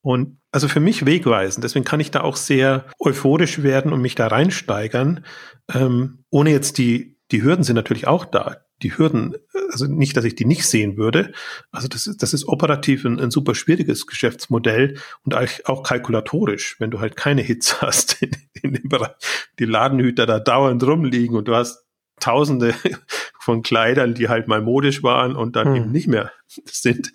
[0.00, 1.64] Und also für mich wegweisend.
[1.64, 5.24] Deswegen kann ich da auch sehr euphorisch werden und mich da reinsteigern,
[5.72, 9.34] ähm, ohne jetzt die, die Hürden sind natürlich auch da die Hürden,
[9.70, 11.32] also nicht, dass ich die nicht sehen würde.
[11.70, 16.90] Also das ist, das ist operativ ein, ein super schwieriges Geschäftsmodell und auch kalkulatorisch, wenn
[16.90, 18.30] du halt keine Hits hast in,
[18.62, 19.12] in dem Bereich.
[19.58, 21.84] Die Ladenhüter da dauernd rumliegen und du hast
[22.20, 22.74] Tausende
[23.40, 25.76] von Kleidern, die halt mal modisch waren und dann hm.
[25.76, 26.30] eben nicht mehr
[26.64, 27.12] sind.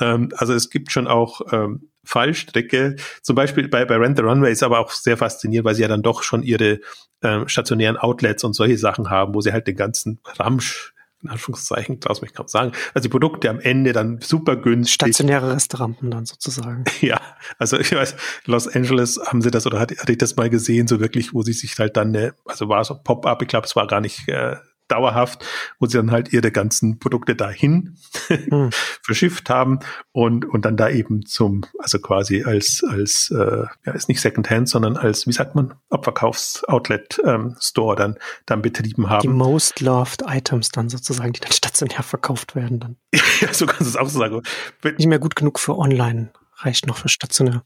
[0.00, 2.96] Ähm, also es gibt schon auch ähm, Fallstricke.
[3.22, 5.88] Zum Beispiel bei, bei Rent the Runway ist aber auch sehr faszinierend, weil sie ja
[5.88, 6.80] dann doch schon ihre
[7.20, 10.92] äh, stationären Outlets und solche Sachen haben, wo sie halt den ganzen Ramsch
[11.22, 14.94] in Anführungszeichen, traue mich kaum sagen, also die Produkte am Ende dann super günstig.
[14.94, 16.84] Stationäre Restauranten dann sozusagen.
[17.00, 17.20] Ja,
[17.58, 18.14] also ich weiß,
[18.44, 21.42] Los Angeles haben sie das oder hatte, hatte ich das mal gesehen, so wirklich, wo
[21.42, 24.28] sie sich halt dann, eine, also war so Pop-up, ich glaube, es war gar nicht
[24.28, 24.56] äh,
[24.90, 25.44] dauerhaft,
[25.78, 27.96] wo sie dann halt ihre ganzen Produkte dahin
[28.28, 28.70] hm.
[29.02, 29.80] verschifft haben
[30.12, 34.68] und, und dann da eben zum, also quasi als, als äh, ja, ist nicht Secondhand,
[34.68, 39.22] sondern als, wie sagt man, Abverkaufs-Outlet-Store ähm, dann, dann betrieben haben.
[39.22, 42.96] Die most loved Items dann sozusagen, die dann stationär verkauft werden dann.
[43.40, 44.42] ja, so kannst du es auch so sagen.
[44.82, 47.64] Nicht mehr gut genug für online, reicht noch für stationär.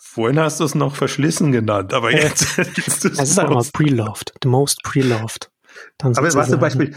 [0.00, 2.58] Vorhin hast du es noch verschlissen genannt, aber jetzt.
[2.58, 5.51] es ist halt immer pre-loved, the most pre-loved.
[6.02, 6.94] Aber es war zum Beispiel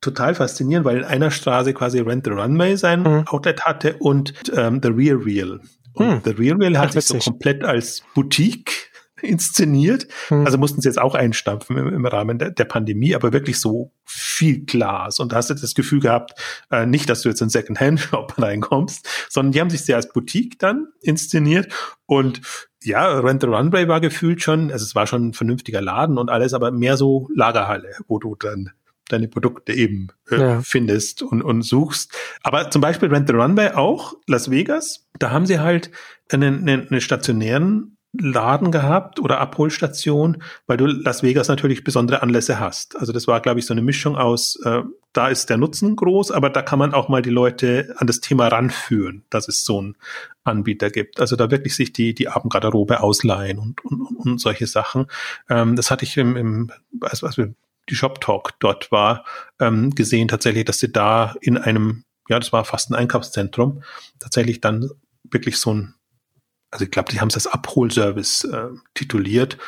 [0.00, 3.26] total faszinierend, weil in einer Straße quasi Rent the Runway sein mhm.
[3.26, 5.60] Outlet hatte und ähm, The Real Real.
[5.94, 6.20] Und mhm.
[6.24, 8.90] The Real Real hat Ach, sich so komplett als Boutique
[9.22, 10.08] inszeniert.
[10.30, 10.44] Mhm.
[10.44, 13.92] Also mussten sie jetzt auch einstampfen im, im Rahmen der, der, Pandemie, aber wirklich so
[14.04, 15.20] viel Glas.
[15.20, 16.32] Und da hast du das Gefühl gehabt,
[16.70, 20.58] äh, nicht, dass du jetzt in Second-Hand-Shop reinkommst, sondern die haben sich sehr als Boutique
[20.58, 21.72] dann inszeniert.
[22.06, 22.40] Und
[22.84, 26.30] ja, Rent the Runway war gefühlt schon, also es war schon ein vernünftiger Laden und
[26.30, 28.70] alles, aber mehr so Lagerhalle, wo du dann
[29.08, 30.60] deine Produkte eben äh, ja.
[30.62, 32.12] findest und, und suchst.
[32.42, 35.90] Aber zum Beispiel Rent the Runway auch, Las Vegas, da haben sie halt
[36.30, 42.60] einen, einen, einen stationären Laden gehabt oder Abholstation, weil du Las Vegas natürlich besondere Anlässe
[42.60, 42.96] hast.
[42.96, 44.82] Also das war, glaube ich, so eine Mischung aus, äh,
[45.14, 48.20] da ist der Nutzen groß, aber da kann man auch mal die Leute an das
[48.20, 49.96] Thema ranführen, dass es so einen
[50.44, 51.20] Anbieter gibt.
[51.20, 55.06] Also da wirklich sich die, die Abendgarderobe ausleihen und, und, und solche Sachen.
[55.48, 57.46] Ähm, das hatte ich im, im also, also
[57.88, 59.24] die Shop Talk dort war,
[59.58, 63.82] ähm, gesehen tatsächlich, dass sie da in einem, ja, das war fast ein Einkaufszentrum,
[64.18, 64.90] tatsächlich dann
[65.24, 65.94] wirklich so ein
[66.72, 69.58] also ich glaube, die haben es als Abholservice äh, tituliert,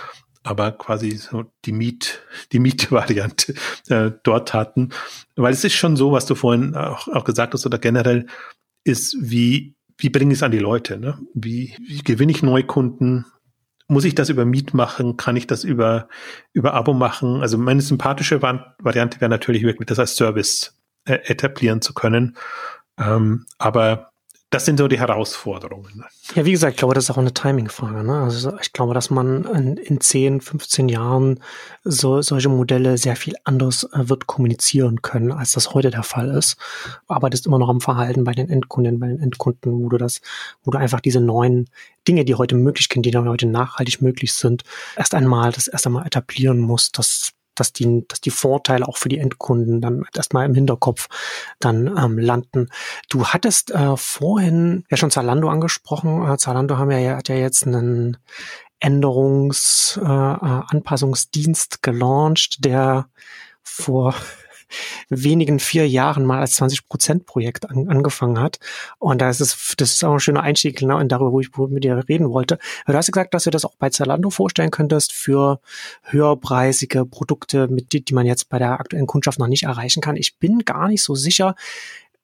[0.43, 3.55] aber quasi so die Miet, die Mietvariante
[3.89, 4.91] äh, dort hatten.
[5.37, 8.27] Weil es ist schon so, was du vorhin auch, auch gesagt hast, oder generell
[8.85, 10.99] ist, wie, wie bringe ich es an die Leute?
[10.99, 11.19] Ne?
[11.35, 13.27] Wie, wie gewinne ich Neukunden?
[13.87, 15.19] Muss ich das über Miet machen?
[15.19, 16.09] Kann ich das über,
[16.55, 17.43] über Abo machen?
[17.43, 22.37] Also meine sympathische Variante wäre natürlich wirklich, das als Service äh, etablieren zu können.
[22.99, 24.14] Ähm, aber
[24.55, 26.05] das sind so die Herausforderungen.
[26.37, 28.05] Ja, wie gesagt, ich glaube, das ist auch eine Timing-Frage.
[28.05, 28.23] Ne?
[28.23, 31.41] Also ich glaube, dass man in, in 10, 15 Jahren
[31.83, 36.31] so, solche Modelle sehr viel anders äh, wird kommunizieren können, als das heute der Fall
[36.31, 36.57] ist.
[37.09, 39.99] Aber das ist immer noch am Verhalten bei den Endkunden, bei den Endkunden, wo du
[39.99, 40.21] das,
[40.63, 41.69] wo du einfach diese neuen
[42.07, 44.63] Dinge, die heute möglich sind, die dann heute nachhaltig möglich sind,
[44.97, 49.09] erst einmal das erst einmal etablieren musst, dass dass die, dass die Vorteile auch für
[49.09, 51.09] die Endkunden dann erstmal im Hinterkopf
[51.61, 52.69] dann ähm, landen.
[53.09, 56.29] Du hattest äh, vorhin ja schon Zalando angesprochen.
[56.29, 58.17] Äh, Zalando haben ja, hat ja jetzt einen
[58.81, 63.07] Änderungs-, äh, äh Anpassungsdienst gelauncht, der
[63.63, 64.15] vor
[65.09, 68.59] wenigen vier Jahren mal als 20-Prozent-Projekt an, angefangen hat.
[68.99, 71.51] Und da ist es, das ist auch ein schöner Einstieg genau in darüber, wo ich
[71.57, 72.59] mit dir reden wollte.
[72.87, 75.61] Du hast gesagt, dass du das auch bei Zalando vorstellen könntest für
[76.03, 80.17] höherpreisige Produkte, mit die, die man jetzt bei der aktuellen Kundschaft noch nicht erreichen kann.
[80.17, 81.55] Ich bin gar nicht so sicher,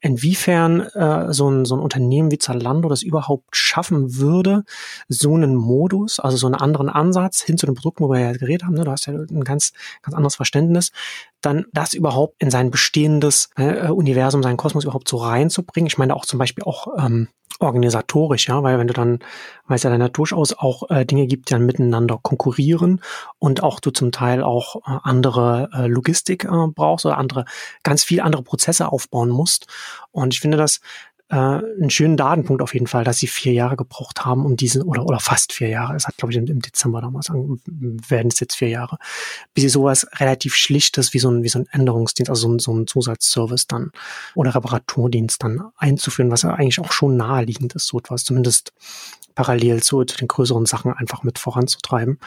[0.01, 4.65] inwiefern äh, so, ein, so ein Unternehmen wie Zalando das überhaupt schaffen würde,
[5.09, 8.33] so einen Modus, also so einen anderen Ansatz hin zu den Produkten, wo wir ja
[8.33, 9.73] geredet haben, ne, du hast ja ein ganz,
[10.03, 10.93] ganz anderes Verständnis,
[11.41, 15.87] dann das überhaupt in sein bestehendes äh, Universum, seinen Kosmos überhaupt so reinzubringen.
[15.87, 17.29] Ich meine auch zum Beispiel auch ähm,
[17.61, 19.21] organisatorisch, ja, weil wenn du dann,
[19.67, 23.01] weil es ja dann durchaus auch äh, Dinge gibt, die dann miteinander konkurrieren
[23.39, 27.45] und auch du zum Teil auch äh, andere äh, Logistik äh, brauchst oder andere,
[27.83, 29.67] ganz viel andere Prozesse aufbauen musst.
[30.13, 30.81] Und ich finde das
[31.31, 34.83] äh, einen schönen Datenpunkt auf jeden Fall, dass sie vier Jahre gebraucht haben, um diesen,
[34.83, 38.57] oder, oder fast vier Jahre, es hat, glaube ich, im, Dezember damals, werden es jetzt
[38.57, 38.99] vier Jahre,
[39.55, 42.59] bis sie sowas relativ Schlichtes wie so ein, wie so ein Änderungsdienst, also so ein,
[42.59, 43.93] so ein Zusatzservice dann
[44.35, 48.73] oder Reparaturdienst dann einzuführen, was ja eigentlich auch schon naheliegend ist, so etwas zumindest
[49.37, 52.19] parallel zu, zu den größeren Sachen einfach mit voranzutreiben.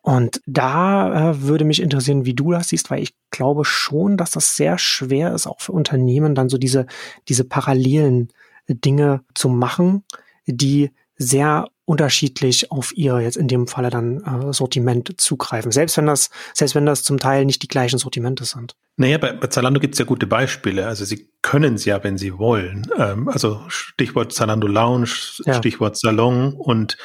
[0.00, 4.30] Und da äh, würde mich interessieren, wie du das siehst, weil ich glaube schon, dass
[4.30, 6.86] das sehr schwer ist, auch für Unternehmen dann so diese,
[7.28, 8.28] diese parallelen
[8.68, 10.04] Dinge zu machen,
[10.46, 15.72] die sehr unterschiedlich auf ihr jetzt in dem Falle dann äh, Sortiment zugreifen.
[15.72, 18.76] Selbst wenn das, selbst wenn das zum Teil nicht die gleichen Sortimente sind.
[18.96, 20.86] Naja, bei, bei Zalando gibt es ja gute Beispiele.
[20.86, 22.88] Also sie können es ja, wenn sie wollen.
[22.96, 25.10] Ähm, also Stichwort Zalando Lounge,
[25.44, 25.54] ja.
[25.54, 26.96] Stichwort Salon und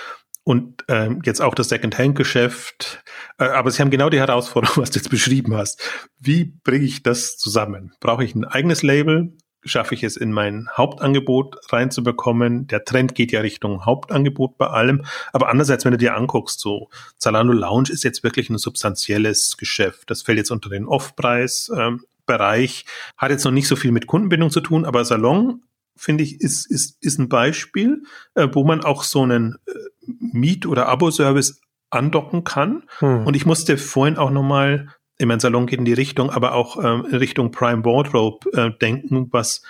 [0.45, 3.03] und ähm, jetzt auch das Second-Hand-Geschäft.
[3.39, 5.81] Äh, aber sie haben genau die Herausforderung, was du jetzt beschrieben hast.
[6.19, 7.93] Wie bringe ich das zusammen?
[7.99, 9.33] Brauche ich ein eigenes Label?
[9.67, 12.67] schaffe ich es in mein Hauptangebot reinzubekommen.
[12.67, 15.03] Der Trend geht ja Richtung Hauptangebot bei allem.
[15.33, 20.11] Aber andererseits, wenn du dir anguckst, so Zalando Lounge ist jetzt wirklich ein substanzielles Geschäft.
[20.11, 21.71] Das fällt jetzt unter den Off-Preis.
[21.75, 25.63] Ähm, hat jetzt noch nicht so viel mit Kundenbindung zu tun, aber Salon
[25.95, 28.03] finde ich, ist, ist, ist ein Beispiel,
[28.35, 29.71] äh, wo man auch so einen äh,
[30.07, 32.83] Miet- oder Abo-Service andocken kann.
[32.99, 33.25] Hm.
[33.25, 36.83] Und ich musste vorhin auch nochmal, in mein Salon geht in die Richtung, aber auch
[36.83, 39.61] ähm, in Richtung Prime Wardrobe äh, denken, was,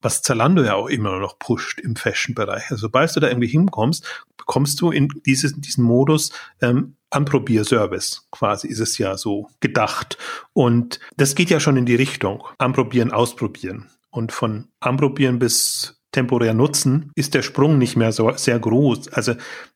[0.00, 2.70] was Zalando ja auch immer noch pusht im Fashion-Bereich.
[2.70, 6.30] Also sobald du da irgendwie hinkommst, bekommst du in dieses, diesen Modus
[6.60, 10.18] ähm, Anprobierservice quasi ist es ja so gedacht.
[10.52, 12.44] Und das geht ja schon in die Richtung.
[12.58, 13.88] Anprobieren, ausprobieren.
[14.10, 19.08] Und von Anprobieren bis temporär nutzen ist der Sprung nicht mehr so sehr groß.
[19.08, 19.34] Also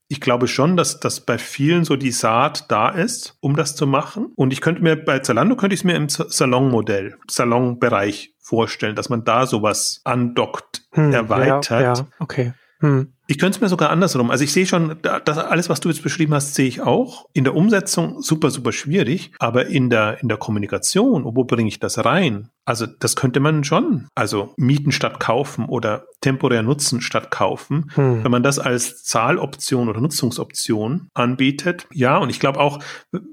[0.08, 3.86] ich glaube schon, dass, dass bei vielen so die Saat da ist, um das zu
[3.86, 4.32] machen.
[4.36, 9.10] Und ich könnte mir bei Zalando könnte ich es mir im Salonmodell, Salonbereich vorstellen, dass
[9.10, 11.70] man da sowas andockt, hm, erweitert.
[11.70, 12.54] Ja, ja, okay.
[12.80, 13.12] Hm.
[13.30, 14.30] Ich könnte es mir sogar andersrum.
[14.30, 17.26] Also ich sehe schon, das alles, was du jetzt beschrieben hast, sehe ich auch.
[17.34, 21.78] In der Umsetzung super, super schwierig, aber in der, in der Kommunikation, wo bringe ich
[21.78, 22.48] das rein?
[22.68, 24.08] Also das könnte man schon.
[24.14, 27.90] Also mieten statt kaufen oder temporär nutzen statt kaufen.
[27.94, 28.24] Hm.
[28.24, 31.86] Wenn man das als Zahloption oder Nutzungsoption anbietet.
[31.92, 32.80] Ja, und ich glaube auch,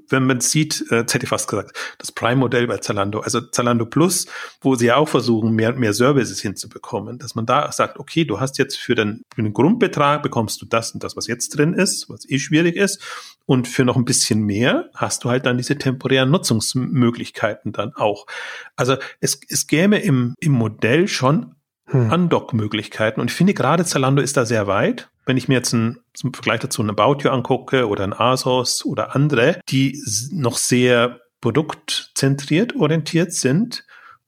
[0.08, 4.26] wenn man sieht, äh, hätte ich fast gesagt, das Prime-Modell bei Zalando, also Zalando Plus,
[4.62, 8.24] wo sie ja auch versuchen, mehr und mehr Services hinzubekommen, dass man da sagt, okay,
[8.24, 9.52] du hast jetzt für den, für den
[9.86, 13.02] Grundbetrag bekommst du das und das, was jetzt drin ist, was eh schwierig ist.
[13.46, 18.26] Und für noch ein bisschen mehr hast du halt dann diese temporären Nutzungsmöglichkeiten dann auch.
[18.74, 21.54] Also es, es gäbe im, im Modell schon
[21.86, 22.10] hm.
[22.10, 23.20] Undock-Möglichkeiten.
[23.20, 25.08] Und ich finde gerade Zalando ist da sehr weit.
[25.24, 28.84] Wenn ich mir jetzt ein, zum Vergleich dazu ein About You angucke oder ein Asos
[28.84, 30.00] oder andere, die
[30.32, 33.84] noch sehr produktzentriert orientiert sind,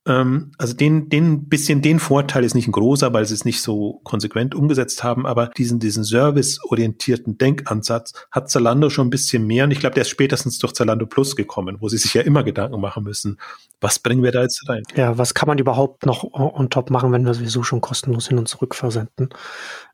[0.09, 4.01] also den, den bisschen den Vorteil ist nicht ein großer, weil sie es nicht so
[4.05, 9.71] konsequent umgesetzt haben, aber diesen, diesen serviceorientierten Denkansatz hat Zalando schon ein bisschen mehr und
[9.71, 12.81] ich glaube, der ist spätestens durch Zalando Plus gekommen, wo sie sich ja immer Gedanken
[12.81, 13.39] machen müssen,
[13.81, 14.83] was bringen wir da jetzt rein?
[14.97, 18.39] Ja, was kann man überhaupt noch on top machen, wenn wir sowieso schon kostenlos hin
[18.39, 19.29] und zurück versenden?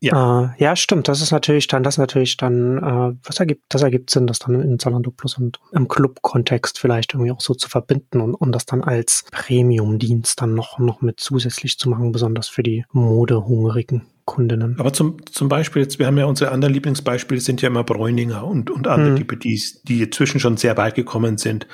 [0.00, 3.64] Ja, äh, ja stimmt, das ist natürlich dann, das ist natürlich dann, äh, was ergibt,
[3.68, 7.54] das ergibt Sinn, das dann in Zalando Plus und im Club-Kontext vielleicht irgendwie auch so
[7.54, 11.88] zu verbinden und, und das dann als Premium Dienst dann noch, noch mit zusätzlich zu
[11.88, 14.76] machen, besonders für die modehungrigen Kundinnen.
[14.78, 18.44] Aber zum, zum Beispiel, jetzt, wir haben ja unsere anderen Lieblingsbeispiele, sind ja immer Bräuninger
[18.46, 19.38] und, und andere hm.
[19.40, 21.66] die, die inzwischen schon sehr weit gekommen sind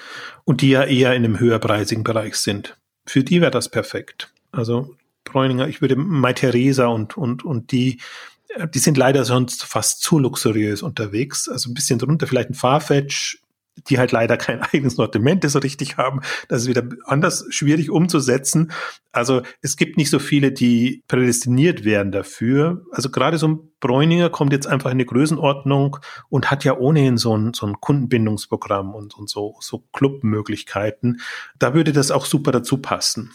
[0.45, 2.76] und die ja eher in einem höherpreisigen Bereich sind.
[3.07, 4.33] Für die wäre das perfekt.
[4.53, 8.01] Also Bräuninger, ich würde Mai Theresa und, und, und die,
[8.74, 11.49] die sind leider sonst fast zu luxuriös unterwegs.
[11.49, 13.39] Also ein bisschen drunter, vielleicht ein Farfetch,
[13.89, 16.20] die halt leider kein eigenes Sortiment so richtig haben.
[16.49, 18.72] Das ist wieder anders schwierig umzusetzen.
[19.12, 22.85] Also es gibt nicht so viele, die prädestiniert werden dafür.
[22.93, 27.16] Also gerade so ein Bräuninger kommt jetzt einfach in eine Größenordnung und hat ja ohnehin
[27.16, 31.20] so ein, so ein Kundenbindungsprogramm und, und so, so Clubmöglichkeiten.
[31.59, 33.33] Da würde das auch super dazu passen.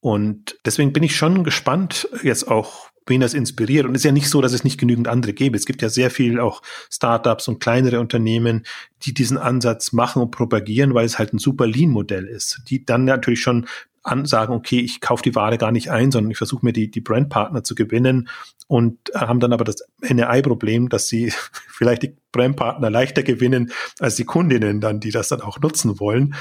[0.00, 3.86] Und deswegen bin ich schon gespannt, jetzt auch wen das inspiriert.
[3.86, 5.56] Und es ist ja nicht so, dass es nicht genügend andere gäbe.
[5.56, 8.64] Es gibt ja sehr viel auch Startups und kleinere Unternehmen,
[9.02, 13.04] die diesen Ansatz machen und propagieren, weil es halt ein super Lean-Modell ist, die dann
[13.04, 13.66] natürlich schon
[14.04, 17.00] ansagen, okay, ich kaufe die Ware gar nicht ein, sondern ich versuche mir die, die
[17.00, 18.28] Brandpartner zu gewinnen
[18.66, 21.32] und haben dann aber das NRI-Problem, dass sie
[21.68, 26.34] vielleicht die Brandpartner leichter gewinnen als die Kundinnen dann, die das dann auch nutzen wollen.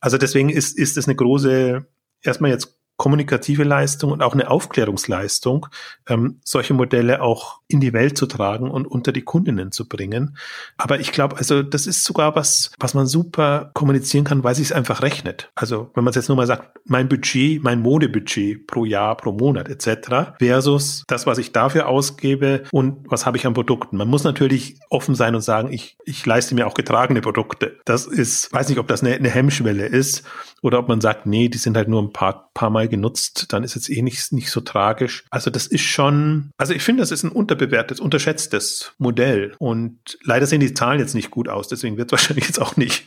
[0.00, 1.86] Also deswegen ist, ist es eine große,
[2.22, 5.68] erstmal jetzt kommunikative Leistung und auch eine Aufklärungsleistung,
[6.08, 10.36] ähm, solche Modelle auch in die Welt zu tragen und unter die Kundinnen zu bringen.
[10.76, 14.66] Aber ich glaube, also das ist sogar was, was man super kommunizieren kann, weil sich
[14.66, 15.50] es einfach rechnet.
[15.54, 19.30] Also wenn man es jetzt nur mal sagt, mein Budget, mein Modebudget pro Jahr, pro
[19.30, 20.36] Monat etc.
[20.40, 23.96] versus das, was ich dafür ausgebe und was habe ich an Produkten.
[23.96, 27.78] Man muss natürlich offen sein und sagen, ich, ich leiste mir auch getragene Produkte.
[27.84, 30.24] Das ist, weiß nicht, ob das eine, eine Hemmschwelle ist
[30.62, 33.64] oder ob man sagt, nee, die sind halt nur ein paar, paar Mal genutzt, dann
[33.64, 35.24] ist jetzt eh nicht, nicht so tragisch.
[35.30, 39.54] Also das ist schon, also ich finde, das ist ein unterbewertetes, unterschätztes Modell.
[39.58, 42.76] Und leider sehen die Zahlen jetzt nicht gut aus, deswegen wird es wahrscheinlich jetzt auch
[42.76, 43.06] nicht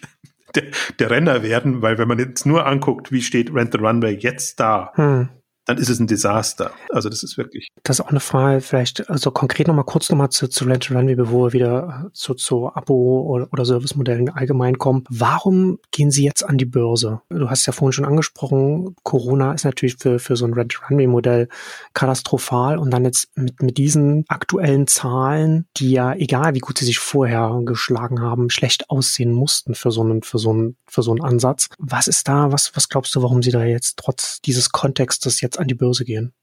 [0.55, 0.65] der,
[0.99, 4.59] der Renner werden, weil wenn man jetzt nur anguckt, wie steht Rent the Runway jetzt
[4.59, 5.29] da, hm
[5.65, 6.71] dann ist es ein Desaster.
[6.89, 7.67] Also das ist wirklich.
[7.83, 11.15] Das ist auch eine Frage, vielleicht, also konkret nochmal kurz nochmal zu, zu Rent Runway,
[11.15, 15.03] bevor wir wieder zu, zu Abo- oder, oder Servicemodellen allgemein kommen.
[15.09, 17.21] Warum gehen Sie jetzt an die Börse?
[17.29, 21.07] Du hast ja vorhin schon angesprochen, Corona ist natürlich für, für so ein Rent Runway
[21.07, 21.47] Modell
[21.93, 26.85] katastrophal und dann jetzt mit, mit diesen aktuellen Zahlen, die ja, egal wie gut sie
[26.85, 31.11] sich vorher geschlagen haben, schlecht aussehen mussten für so einen, für so einen, für so
[31.11, 31.69] einen Ansatz.
[31.77, 35.50] Was ist da, was, was glaubst du, warum Sie da jetzt trotz dieses Kontextes jetzt
[35.57, 36.33] an die Börse gehen?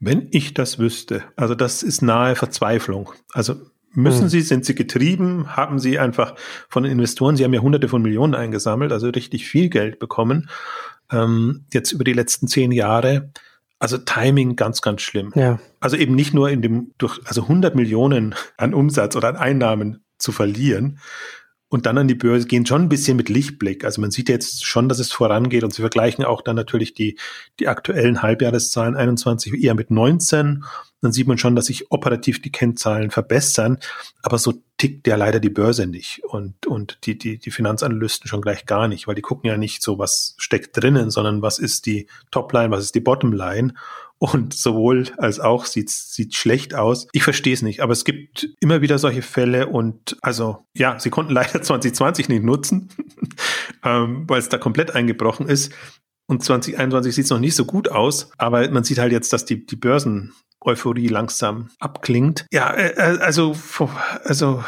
[0.00, 3.12] Wenn ich das wüsste, also das ist nahe Verzweiflung.
[3.32, 3.56] Also
[3.92, 4.28] müssen hm.
[4.28, 6.34] Sie, sind Sie getrieben, haben Sie einfach
[6.68, 10.50] von den Investoren, Sie haben ja hunderte von Millionen eingesammelt, also richtig viel Geld bekommen,
[11.10, 13.32] ähm, jetzt über die letzten zehn Jahre.
[13.80, 15.32] Also Timing ganz, ganz schlimm.
[15.36, 15.60] Ja.
[15.80, 20.04] Also eben nicht nur in dem, durch, also 100 Millionen an Umsatz oder an Einnahmen
[20.18, 20.98] zu verlieren,
[21.70, 23.84] und dann an die Börse gehen schon ein bisschen mit Lichtblick.
[23.84, 27.18] Also man sieht jetzt schon, dass es vorangeht und sie vergleichen auch dann natürlich die,
[27.60, 30.64] die aktuellen Halbjahreszahlen 21 eher mit 19.
[31.02, 33.78] Dann sieht man schon, dass sich operativ die Kennzahlen verbessern.
[34.22, 38.40] Aber so tickt ja leider die Börse nicht und, und die, die, die Finanzanalysten schon
[38.40, 41.84] gleich gar nicht, weil die gucken ja nicht so, was steckt drinnen, sondern was ist
[41.84, 43.74] die Topline, was ist die Bottomline
[44.18, 47.06] und sowohl als auch sieht sieht schlecht aus.
[47.12, 51.10] Ich verstehe es nicht, aber es gibt immer wieder solche Fälle und also ja, sie
[51.10, 52.88] konnten leider 2020 nicht nutzen,
[53.84, 55.72] ähm, weil es da komplett eingebrochen ist.
[56.26, 59.46] Und 2021 sieht es noch nicht so gut aus, aber man sieht halt jetzt, dass
[59.46, 62.46] die, die Börsen Euphorie langsam abklingt.
[62.52, 63.56] Ja, äh, äh also,
[64.24, 64.62] also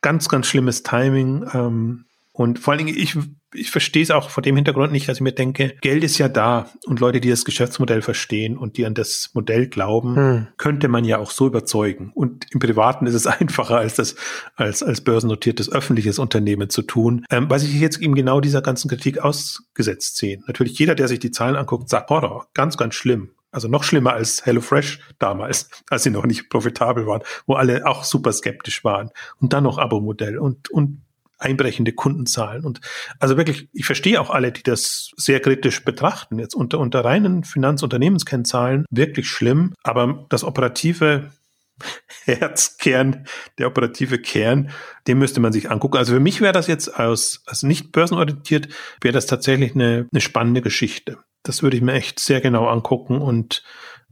[0.00, 1.44] ganz, ganz schlimmes Timing.
[1.52, 3.16] Ähm, und vor allen Dingen, ich,
[3.56, 6.28] ich verstehe es auch vor dem Hintergrund nicht, dass ich mir denke, Geld ist ja
[6.28, 10.46] da und Leute, die das Geschäftsmodell verstehen und die an das Modell glauben, hm.
[10.56, 12.12] könnte man ja auch so überzeugen.
[12.14, 14.16] Und im Privaten ist es einfacher, als das
[14.54, 18.88] als, als börsennotiertes öffentliches Unternehmen zu tun, ähm, weil sich jetzt eben genau dieser ganzen
[18.88, 20.44] Kritik ausgesetzt sehen.
[20.46, 23.30] Natürlich jeder, der sich die Zahlen anguckt, sagt, Horror, ganz, ganz schlimm.
[23.52, 28.04] Also noch schlimmer als HelloFresh damals, als sie noch nicht profitabel waren, wo alle auch
[28.04, 29.10] super skeptisch waren.
[29.40, 31.00] Und dann noch Abo-Modell und, und
[31.38, 32.64] einbrechende Kundenzahlen.
[32.64, 32.80] Und
[33.18, 36.38] also wirklich, ich verstehe auch alle, die das sehr kritisch betrachten.
[36.38, 41.30] Jetzt unter, unter reinen Finanzunternehmenskennzahlen wirklich schlimm, aber das operative
[42.24, 43.26] Herzkern,
[43.58, 44.70] der operative Kern,
[45.06, 45.98] den müsste man sich angucken.
[45.98, 48.68] Also für mich wäre das jetzt aus, als nicht börsenorientiert,
[49.00, 51.18] wäre das tatsächlich eine, eine spannende Geschichte.
[51.42, 53.62] Das würde ich mir echt sehr genau angucken und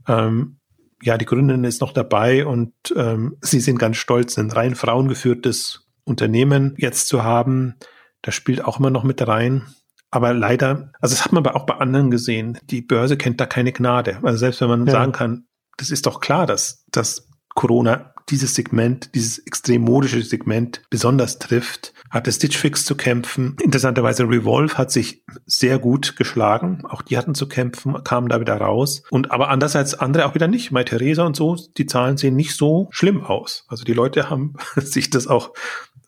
[0.07, 0.59] ähm,
[1.01, 5.84] ja, die Gründerin ist noch dabei und ähm, sie sind ganz stolz, ein rein frauengeführtes
[6.05, 7.75] Unternehmen jetzt zu haben,
[8.21, 9.63] das spielt auch immer noch mit rein.
[10.11, 13.45] Aber leider, also das hat man aber auch bei anderen gesehen, die Börse kennt da
[13.45, 14.19] keine Gnade.
[14.23, 14.93] Also selbst wenn man ja.
[14.93, 15.47] sagen kann,
[15.77, 21.93] das ist doch klar, dass, dass Corona dieses Segment, dieses extrem modische Segment besonders trifft,
[22.09, 23.55] hatte Stitch Fix zu kämpfen.
[23.61, 26.83] Interessanterweise Revolve hat sich sehr gut geschlagen.
[26.85, 29.03] Auch die hatten zu kämpfen, kamen da wieder raus.
[29.11, 30.71] Und aber andererseits andere auch wieder nicht.
[30.71, 33.65] Mai Theresa und so, die Zahlen sehen nicht so schlimm aus.
[33.67, 35.53] Also die Leute haben sich das auch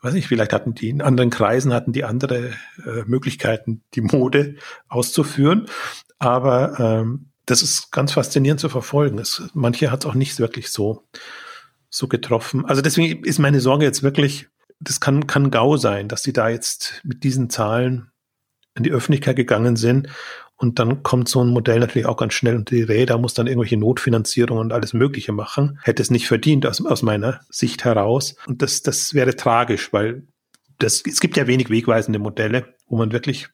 [0.01, 2.51] weiß nicht, vielleicht hatten die in anderen Kreisen hatten die andere
[2.85, 4.55] äh, Möglichkeiten, die Mode
[4.87, 5.67] auszuführen.
[6.19, 9.19] Aber ähm, das ist ganz faszinierend zu verfolgen.
[9.19, 11.07] Es, manche hat es auch nicht wirklich so,
[11.89, 12.65] so getroffen.
[12.65, 14.47] Also deswegen ist meine Sorge jetzt wirklich,
[14.79, 18.11] das kann, kann GAU sein, dass sie da jetzt mit diesen Zahlen
[18.75, 20.09] in die Öffentlichkeit gegangen sind
[20.57, 23.45] und dann kommt so ein Modell natürlich auch ganz schnell unter die Räder, muss dann
[23.45, 25.79] irgendwelche Notfinanzierung und alles Mögliche machen.
[25.83, 28.35] Hätte es nicht verdient aus, aus meiner Sicht heraus.
[28.47, 30.23] Und das, das wäre tragisch, weil
[30.79, 33.49] das, es gibt ja wenig wegweisende Modelle, wo man wirklich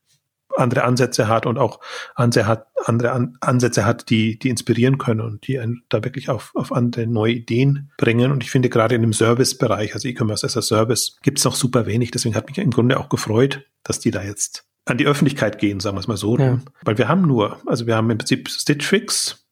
[0.56, 1.80] andere Ansätze hat und auch
[2.16, 6.52] andere, hat, andere Ansätze hat, die, die inspirieren können und die einen da wirklich auf,
[6.56, 8.32] auf andere neue Ideen bringen.
[8.32, 11.56] Und ich finde gerade in dem Servicebereich, also E-Commerce as a Service, gibt es noch
[11.56, 12.12] super wenig.
[12.12, 15.80] Deswegen hat mich im Grunde auch gefreut, dass die da jetzt an die Öffentlichkeit gehen,
[15.80, 16.38] sagen wir es mal so.
[16.38, 16.60] Ja.
[16.84, 19.46] Weil wir haben nur, also wir haben im Prinzip Stitch Fix,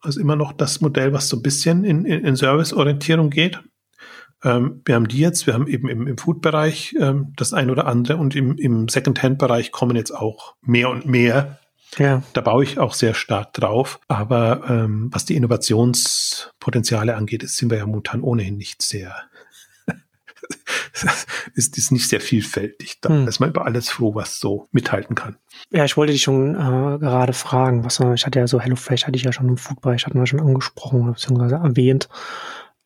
[0.00, 3.60] also immer noch das Modell, was so ein bisschen in, in, in Serviceorientierung geht.
[4.44, 7.86] Ähm, wir haben die jetzt, wir haben eben im, im Food-Bereich ähm, das ein oder
[7.86, 11.58] andere und im, im Second-Hand-Bereich kommen jetzt auch mehr und mehr.
[11.98, 12.22] Ja.
[12.32, 14.00] Da baue ich auch sehr stark drauf.
[14.08, 19.14] Aber ähm, was die Innovationspotenziale angeht, sind wir ja momentan ohnehin nicht sehr
[21.54, 22.98] ist, ist nicht sehr vielfältig.
[23.00, 23.28] Da hm.
[23.28, 25.36] ist man über alles froh, was so mithalten kann.
[25.70, 29.16] Ja, ich wollte dich schon äh, gerade fragen, was ich hatte ja so HelloFresh hatte
[29.16, 31.54] ich ja schon im Foodbereich, hatten wir schon angesprochen bzw.
[31.54, 32.08] erwähnt.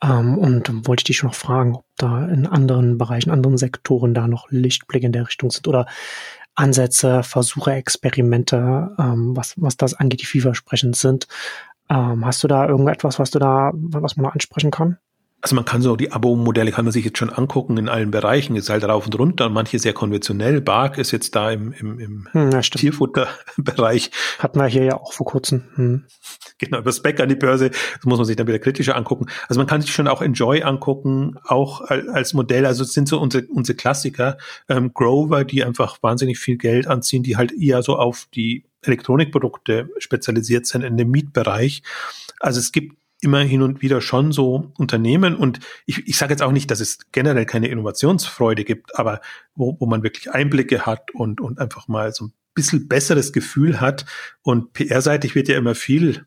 [0.03, 4.15] Ähm, und wollte ich dich schon noch fragen, ob da in anderen Bereichen, anderen Sektoren
[4.15, 5.87] da noch Lichtblicke in der Richtung sind oder
[6.55, 11.27] Ansätze, Versuche, Experimente, ähm, was, was das angeht, die vielversprechend sind.
[11.89, 14.99] Ähm, hast du da irgendetwas, was du da, was man da ansprechen kann?
[15.43, 18.57] Also man kann so die Abo-Modelle kann man sich jetzt schon angucken in allen Bereichen,
[18.57, 20.61] ist halt rauf und runter und manche sehr konventionell.
[20.61, 24.11] Bark ist jetzt da im, im, im hm, ja, Tierfutterbereich.
[24.39, 25.65] Hatten wir hier ja auch vor kurzem.
[25.77, 26.05] Hm.
[26.59, 29.27] Genau, das Back an die Börse, das muss man sich dann wieder kritischer angucken.
[29.49, 32.67] Also man kann sich schon auch Enjoy angucken, auch als Modell.
[32.67, 34.37] Also es sind so unsere, unsere Klassiker,
[34.69, 39.89] ähm, Grover, die einfach wahnsinnig viel Geld anziehen, die halt eher so auf die Elektronikprodukte
[39.99, 41.83] spezialisiert sind in dem Mietbereich.
[42.41, 46.43] Also es gibt immer hin und wieder schon so Unternehmen und ich, ich sage jetzt
[46.43, 49.21] auch nicht, dass es generell keine Innovationsfreude gibt, aber
[49.55, 53.81] wo, wo man wirklich Einblicke hat und, und einfach mal so ein bisschen besseres Gefühl
[53.81, 54.07] hat
[54.43, 56.27] und PR-seitig wird ja immer viel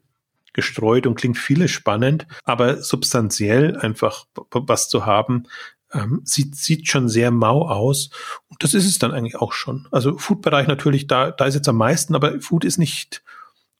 [0.53, 5.47] gestreut und klingt vieles spannend, aber substanziell einfach was zu haben,
[5.93, 8.09] ähm, sieht, sieht schon sehr mau aus.
[8.49, 9.87] Und das ist es dann eigentlich auch schon.
[9.91, 13.23] Also Food-Bereich natürlich, da, da ist jetzt am meisten, aber Food ist nicht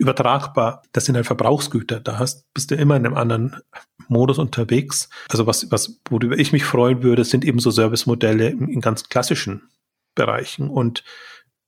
[0.04, 0.84] übertragbar.
[0.91, 1.99] Das sind halt Verbrauchsgüter.
[1.99, 3.56] Da hast, bist du immer in einem anderen
[4.08, 5.10] Modus unterwegs.
[5.30, 9.10] Also was, was, worüber ich mich freuen würde, sind eben so Servicemodelle in, in ganz
[9.10, 9.70] klassischen
[10.16, 10.70] Bereichen.
[10.70, 11.04] Und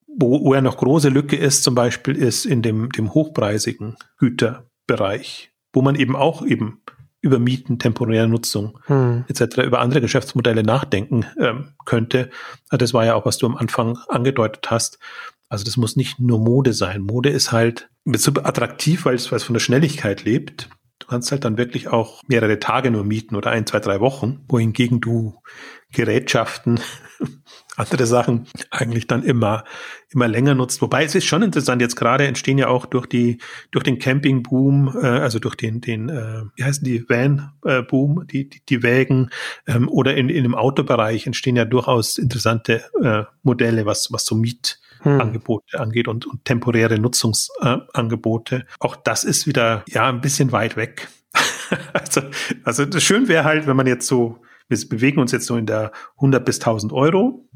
[0.08, 5.52] wo, wo ja noch große Lücke ist, zum Beispiel, ist in dem, dem hochpreisigen Güterbereich,
[5.74, 6.82] wo man eben auch eben
[7.22, 9.26] über Mieten, temporäre Nutzung hm.
[9.28, 12.30] etc., über andere Geschäftsmodelle nachdenken ähm, könnte.
[12.70, 15.00] Das war ja auch, was du am Anfang angedeutet hast.
[15.56, 17.00] Also das muss nicht nur Mode sein.
[17.00, 20.68] Mode ist halt super attraktiv, weil es, weil es von der Schnelligkeit lebt.
[21.00, 24.44] Du kannst halt dann wirklich auch mehrere Tage nur mieten oder ein, zwei, drei Wochen,
[24.50, 25.42] wohingegen du
[25.94, 26.82] Gerätschaften,
[27.78, 29.64] andere Sachen eigentlich dann immer,
[30.10, 30.82] immer länger nutzt.
[30.82, 33.38] Wobei es ist schon interessant, jetzt gerade entstehen ja auch durch die,
[33.72, 38.62] durch den Campingboom, äh, also durch den, den, äh, wie heißen die, Van-Boom, die, die,
[38.68, 39.30] die Wägen,
[39.68, 44.36] ähm, oder in, in dem Autobereich entstehen ja durchaus interessante äh, Modelle, was, was so
[44.36, 45.22] Miet, hm.
[45.22, 48.56] Angebote angeht und, und temporäre Nutzungsangebote.
[48.56, 51.08] Äh, Auch das ist wieder ja ein bisschen weit weg.
[51.94, 52.22] also,
[52.64, 55.66] also das schön wäre halt, wenn man jetzt so, wir bewegen uns jetzt so in
[55.66, 57.48] der 100 bis 1000 Euro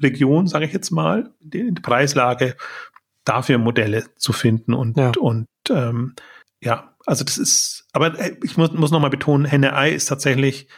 [0.00, 2.56] Region, sage ich jetzt mal, in der Preislage,
[3.24, 5.12] dafür Modelle zu finden und ja.
[5.18, 6.14] und ähm,
[6.60, 10.68] ja, also das ist, aber äh, ich muss, muss nochmal betonen, Henne Ei ist tatsächlich,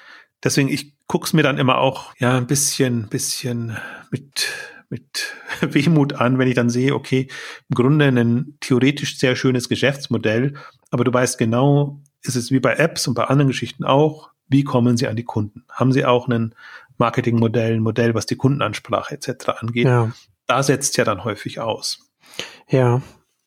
[0.43, 3.77] deswegen, ich guck's mir dann immer auch ja ein bisschen, bisschen
[4.11, 4.49] mit
[4.95, 7.28] mit Wehmut an, wenn ich dann sehe, okay,
[7.68, 10.55] im Grunde ein theoretisch sehr schönes Geschäftsmodell,
[10.90, 14.62] aber du weißt genau, ist es wie bei Apps und bei anderen Geschichten auch, wie
[14.62, 15.64] kommen sie an die Kunden?
[15.68, 16.55] Haben sie auch ein
[16.97, 19.49] Marketingmodell, ein Modell, was die Kundenansprache etc.
[19.59, 19.86] angeht?
[19.86, 20.12] Ja.
[20.47, 22.11] Da setzt ja dann häufig aus.
[22.68, 23.03] Ja,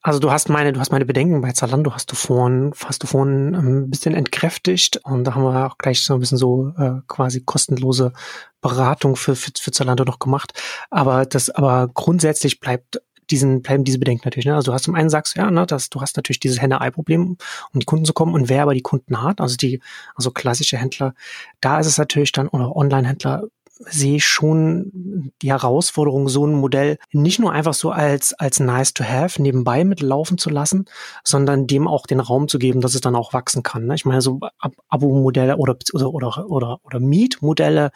[0.07, 3.07] also du hast meine, du hast meine Bedenken bei Zalando hast du vorhin, hast du
[3.07, 6.71] vorhin ähm, ein bisschen entkräftigt und da haben wir auch gleich so ein bisschen so
[6.77, 8.13] äh, quasi kostenlose
[8.61, 10.53] Beratung für, für, für Zalando noch gemacht.
[10.89, 14.45] Aber das, aber grundsätzlich bleibt diesen, bleiben diese Bedenken natürlich.
[14.45, 14.55] Ne?
[14.55, 17.35] Also du hast zum einen sagst, ja, ne, dass du hast natürlich dieses Henne-Ei-Problem,
[17.73, 18.33] um die Kunden zu kommen.
[18.33, 19.81] Und wer aber die Kunden hat, also die,
[20.15, 21.15] also klassische Händler,
[21.59, 23.43] da ist es natürlich dann, oder Online-Händler,
[23.79, 28.93] sehe ich schon die Herausforderung, so ein Modell nicht nur einfach so als, als nice
[28.93, 30.85] to have nebenbei mitlaufen zu lassen,
[31.23, 33.85] sondern dem auch den Raum zu geben, dass es dann auch wachsen kann.
[33.85, 33.95] Ne?
[33.95, 37.91] Ich meine, so Ab Abo-Modelle oder, oder, oder, oder, oder Mietmodelle,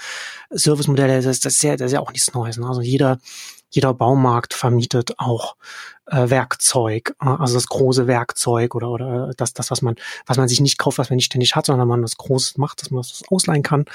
[0.54, 2.58] Service-Modelle, das, das, ist ja, das ist ja auch nichts Neues.
[2.58, 2.68] Ne?
[2.68, 3.20] Also jeder,
[3.70, 5.56] jeder Baumarkt vermietet auch
[6.12, 9.96] äh, Werkzeug, äh, also das große Werkzeug oder oder das das was man
[10.26, 12.82] was man sich nicht kauft, was man nicht ständig hat, sondern man das Großes macht,
[12.82, 13.86] dass man das ausleihen kann.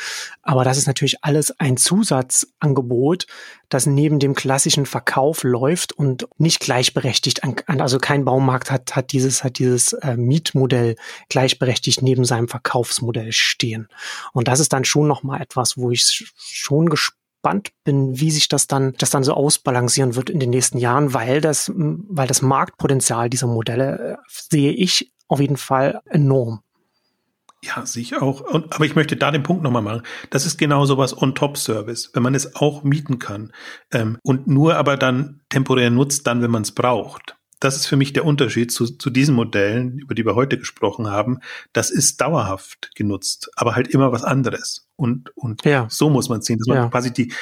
[0.42, 3.26] Aber das ist natürlich alles ein Zusatzangebot,
[3.68, 9.12] das neben dem klassischen Verkauf läuft und nicht gleichberechtigt an, also kein Baumarkt hat hat
[9.12, 10.96] dieses hat dieses äh, Mietmodell
[11.28, 13.88] gleichberechtigt neben seinem Verkaufsmodell stehen.
[14.32, 18.30] Und das ist dann schon noch mal etwas, wo ich schon gespannt gespannt bin, wie
[18.30, 22.26] sich das dann, das dann so ausbalancieren wird in den nächsten Jahren, weil das, weil
[22.26, 26.60] das Marktpotenzial dieser Modelle äh, sehe ich auf jeden Fall enorm.
[27.62, 28.40] Ja, ich auch.
[28.40, 30.02] Und, aber ich möchte da den Punkt nochmal machen.
[30.30, 33.52] Das ist genau sowas On-Top-Service, wenn man es auch mieten kann
[33.92, 37.96] ähm, und nur aber dann temporär nutzt, dann, wenn man es braucht das ist für
[37.96, 41.38] mich der Unterschied zu, zu diesen Modellen, über die wir heute gesprochen haben.
[41.72, 44.85] Das ist dauerhaft genutzt, aber halt immer was anderes.
[44.96, 45.86] Und, und ja.
[45.90, 46.88] so muss man sehen, dass man ja.
[46.88, 47.32] quasi die,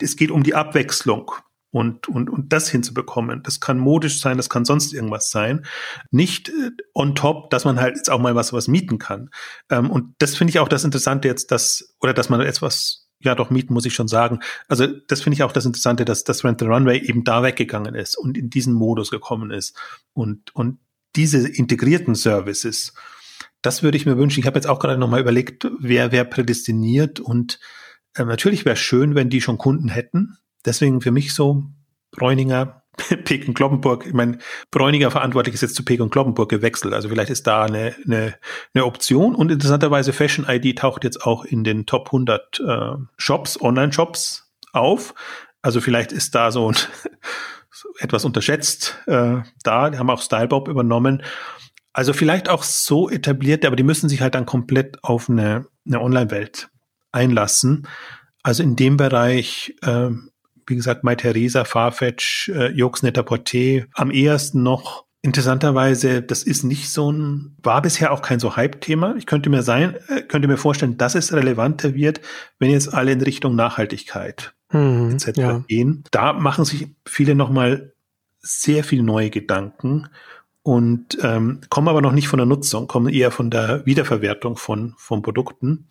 [0.00, 1.32] es geht um die Abwechslung
[1.72, 3.42] und, und, und das hinzubekommen.
[3.42, 5.64] Das kann modisch sein, das kann sonst irgendwas sein.
[6.10, 9.30] Nicht äh, on top, dass man halt jetzt auch mal was, was mieten kann.
[9.70, 13.34] Ähm, und das finde ich auch das Interessante jetzt, dass, oder dass man etwas ja
[13.34, 14.40] doch mieten, muss ich schon sagen.
[14.68, 17.94] Also das finde ich auch das Interessante, dass das Rent the Runway eben da weggegangen
[17.94, 19.76] ist und in diesen Modus gekommen ist.
[20.14, 20.78] Und, und
[21.16, 22.94] diese integrierten Services,
[23.62, 24.40] das würde ich mir wünschen.
[24.40, 27.60] Ich habe jetzt auch gerade nochmal überlegt, wer wer prädestiniert und
[28.16, 30.36] äh, natürlich wäre schön, wenn die schon Kunden hätten.
[30.64, 31.64] Deswegen für mich so
[32.10, 32.82] Bräuninger,
[33.24, 34.38] Peek und Kloppenburg, ich meine,
[34.70, 38.34] Bräuniger verantwortlich ist jetzt zu Peek und Kloppenburg gewechselt, also vielleicht ist da eine, eine,
[38.74, 39.34] eine Option.
[39.34, 45.14] Und interessanterweise Fashion ID taucht jetzt auch in den Top 100 äh, Shops, Online-Shops auf,
[45.62, 46.76] also vielleicht ist da so ein
[47.98, 51.22] etwas unterschätzt äh, da, die haben auch Stylebob übernommen,
[51.92, 56.00] also vielleicht auch so etabliert, aber die müssen sich halt dann komplett auf eine, eine
[56.00, 56.68] Online-Welt
[57.12, 57.86] einlassen.
[58.42, 60.10] Also in dem Bereich äh,
[60.70, 66.88] wie gesagt, Mai Theresa, Farfetch, äh, Jux Net-a-Porter am ehesten noch Interessanterweise, das ist nicht
[66.88, 69.16] so ein, war bisher auch kein so Hype-Thema.
[69.18, 72.22] Ich könnte mir sein, äh, könnte mir vorstellen, dass es relevanter wird,
[72.58, 75.36] wenn jetzt alle in Richtung Nachhaltigkeit mhm, etc.
[75.36, 75.58] Ja.
[75.68, 76.04] gehen.
[76.10, 77.92] Da machen sich viele nochmal
[78.38, 80.08] sehr viel neue Gedanken.
[80.62, 84.94] Und ähm, kommen aber noch nicht von der Nutzung, kommen eher von der Wiederverwertung von,
[84.96, 85.86] von Produkten.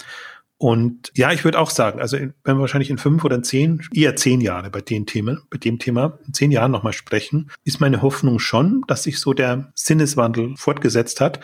[0.58, 4.18] Und ja, ich würde auch sagen, also wenn wir wahrscheinlich in fünf oder zehn, eher
[4.18, 8.02] zehn Jahre bei den Themen, bei dem Thema, in zehn Jahren nochmal sprechen, ist meine
[8.02, 11.40] Hoffnung schon, dass sich so der Sinneswandel fortgesetzt hat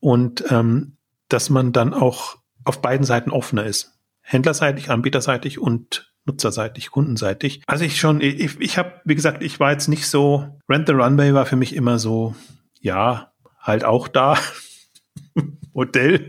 [0.00, 0.98] und ähm,
[1.28, 3.98] dass man dann auch auf beiden Seiten offener ist.
[4.20, 7.62] Händlerseitig, anbieterseitig und nutzerseitig, kundenseitig.
[7.66, 10.92] Also ich schon, ich, ich habe, wie gesagt, ich war jetzt nicht so, Rent the
[10.92, 12.34] Runway war für mich immer so,
[12.80, 14.38] ja, halt auch da.
[15.78, 16.26] Modell.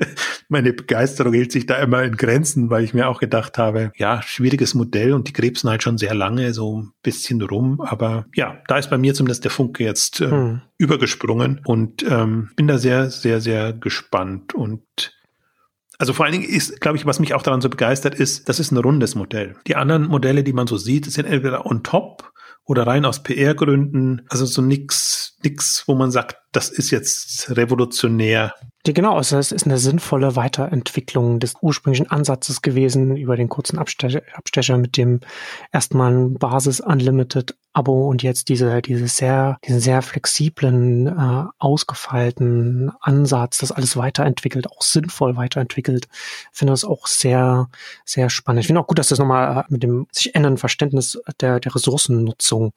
[0.50, 4.20] Meine Begeisterung hielt sich da immer in Grenzen, weil ich mir auch gedacht habe, ja,
[4.20, 7.80] schwieriges Modell und die krebsen halt schon sehr lange so ein bisschen rum.
[7.80, 10.62] Aber ja, da ist bei mir zumindest der Funke jetzt äh, hm.
[10.76, 14.82] übergesprungen und ähm, bin da sehr, sehr, sehr gespannt und
[15.98, 18.58] also vor allen Dingen ist, glaube ich, was mich auch daran so begeistert ist, das
[18.58, 19.56] ist ein rundes Modell.
[19.66, 22.32] Die anderen Modelle, die man so sieht, sind entweder on top
[22.64, 24.22] oder rein aus PR-Gründen.
[24.28, 28.54] Also so nix, nix, wo man sagt, das ist jetzt revolutionär.
[28.86, 33.78] Ja, genau, also es ist eine sinnvolle Weiterentwicklung des ursprünglichen Ansatzes gewesen über den kurzen
[33.78, 35.20] Abstecher, Abstecher mit dem
[35.70, 43.58] erstmal Basis Unlimited Abo und jetzt diese, diese sehr, diesen sehr flexiblen, äh, ausgefeilten Ansatz,
[43.58, 46.08] das alles weiterentwickelt, auch sinnvoll weiterentwickelt.
[46.50, 47.68] Ich finde das auch sehr,
[48.06, 48.60] sehr spannend.
[48.60, 52.72] Ich finde auch gut, dass das nochmal mit dem sich ändernden Verständnis der, der Ressourcennutzung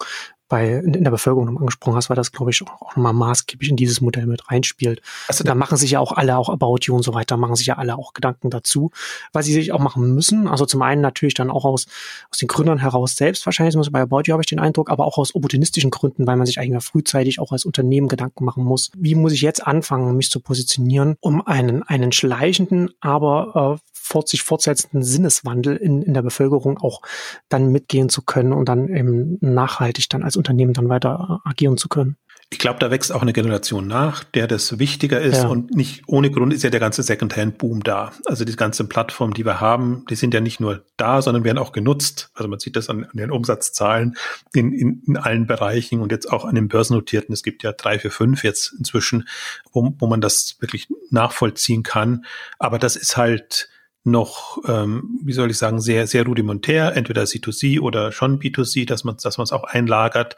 [0.54, 3.76] bei, in, der Bevölkerung angesprochen hast, weil das, glaube ich, auch, auch nochmal maßgeblich in
[3.76, 5.02] dieses Modell mit reinspielt.
[5.28, 7.66] Also da machen sich ja auch alle, auch About You und so weiter, machen sich
[7.66, 8.92] ja alle auch Gedanken dazu,
[9.32, 10.48] weil sie sich auch machen müssen.
[10.48, 11.88] Also zum einen natürlich dann auch aus,
[12.30, 15.18] aus den Gründern heraus selbst wahrscheinlich, bei About You habe ich den Eindruck, aber auch
[15.18, 18.92] aus opportunistischen Gründen, weil man sich eigentlich frühzeitig auch als Unternehmen Gedanken machen muss.
[18.96, 24.28] Wie muss ich jetzt anfangen, mich zu positionieren, um einen, einen schleichenden, aber äh, fort,
[24.28, 27.02] sich fortsetzenden Sinneswandel in, in der Bevölkerung auch
[27.48, 31.90] dann mitgehen zu können und dann eben nachhaltig dann als Unternehmen dann weiter agieren zu
[31.90, 32.18] können.
[32.54, 35.48] Ich glaube, da wächst auch eine Generation nach, der das wichtiger ist ja.
[35.48, 38.12] und nicht ohne Grund ist ja der ganze Secondhand-Boom da.
[38.26, 41.58] Also die ganzen Plattformen, die wir haben, die sind ja nicht nur da, sondern werden
[41.58, 42.30] auch genutzt.
[42.36, 44.18] Also man sieht das an, an den Umsatzzahlen
[44.54, 47.34] in, in, in allen Bereichen und jetzt auch an den Börsennotierten.
[47.34, 49.28] Es gibt ja drei, vier, fünf jetzt inzwischen,
[49.72, 52.24] wo, wo man das wirklich nachvollziehen kann.
[52.60, 53.70] Aber das ist halt
[54.04, 59.04] noch, ähm, wie soll ich sagen, sehr, sehr rudimentär, entweder C2C oder schon B2C, dass
[59.04, 60.36] man dass man es auch einlagert,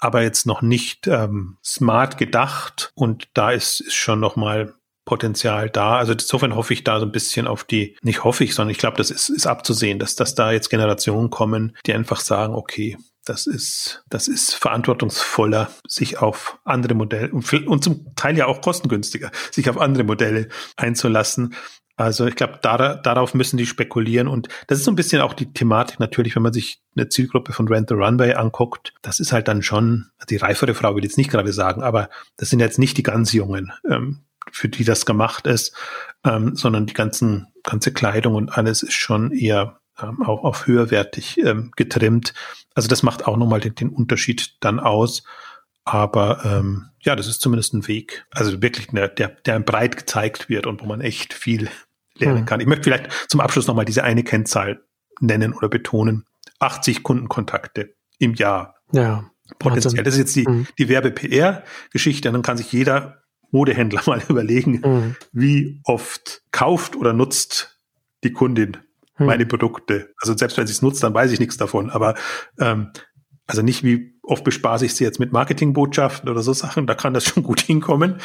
[0.00, 2.92] aber jetzt noch nicht ähm, smart gedacht.
[2.94, 4.74] Und da ist, ist schon noch mal
[5.06, 5.96] Potenzial da.
[5.96, 8.78] Also insofern hoffe ich da so ein bisschen auf die, nicht hoffe ich, sondern ich
[8.78, 12.98] glaube, das ist, ist abzusehen, dass, dass da jetzt Generationen kommen, die einfach sagen, okay,
[13.24, 18.60] das ist, das ist verantwortungsvoller, sich auf andere Modelle und, und zum Teil ja auch
[18.60, 21.54] kostengünstiger, sich auf andere Modelle einzulassen,
[21.96, 24.28] also ich glaube, da, darauf müssen die spekulieren.
[24.28, 27.52] Und das ist so ein bisschen auch die Thematik natürlich, wenn man sich eine Zielgruppe
[27.52, 28.92] von Rent the Runway anguckt.
[29.00, 32.50] Das ist halt dann schon, die reifere Frau will jetzt nicht gerade sagen, aber das
[32.50, 34.20] sind jetzt nicht die ganz Jungen, ähm,
[34.52, 35.74] für die das gemacht ist,
[36.24, 41.38] ähm, sondern die ganzen, ganze Kleidung und alles ist schon eher ähm, auch auf höherwertig
[41.38, 42.34] ähm, getrimmt.
[42.74, 45.24] Also das macht auch nochmal den, den Unterschied dann aus.
[45.84, 48.26] Aber ähm, ja, das ist zumindest ein Weg.
[48.32, 51.70] Also wirklich, der, der, der breit gezeigt wird und wo man echt viel
[52.18, 52.46] lernen mhm.
[52.46, 52.60] kann.
[52.60, 54.82] Ich möchte vielleicht zum Abschluss nochmal diese eine Kennzahl
[55.20, 56.24] nennen oder betonen.
[56.58, 58.76] 80 Kundenkontakte im Jahr.
[58.92, 59.30] Ja.
[59.58, 60.02] Potenziell.
[60.02, 60.66] Das ist jetzt die, mhm.
[60.78, 62.32] die Werbe-PR-Geschichte.
[62.32, 65.16] Dann kann sich jeder Modehändler mal überlegen, mhm.
[65.32, 67.78] wie oft kauft oder nutzt
[68.24, 68.78] die Kundin
[69.18, 69.26] mhm.
[69.26, 70.12] meine Produkte.
[70.20, 71.90] Also selbst wenn sie es nutzt, dann weiß ich nichts davon.
[71.90, 72.14] Aber
[72.58, 72.90] ähm,
[73.46, 77.14] also nicht wie oft bespaße ich sie jetzt mit Marketingbotschaften oder so Sachen, da kann
[77.14, 78.20] das schon gut hinkommen,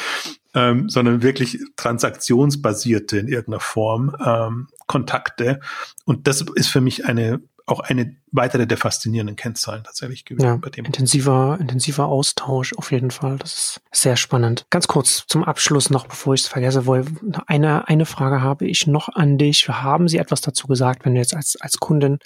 [0.54, 5.60] ähm, sondern wirklich transaktionsbasierte in irgendeiner Form ähm, Kontakte.
[6.04, 10.44] Und das ist für mich eine auch eine weitere der faszinierenden Kennzahlen tatsächlich gewesen.
[10.44, 10.84] Ja, bei dem.
[10.84, 13.36] Intensiver, intensiver Austausch auf jeden Fall.
[13.38, 14.66] Das ist sehr spannend.
[14.70, 17.04] Ganz kurz zum Abschluss noch, bevor ich es vergesse, weil
[17.46, 19.68] eine, eine Frage habe ich noch an dich.
[19.68, 22.18] Haben Sie etwas dazu gesagt, wenn du jetzt als, als Kundin,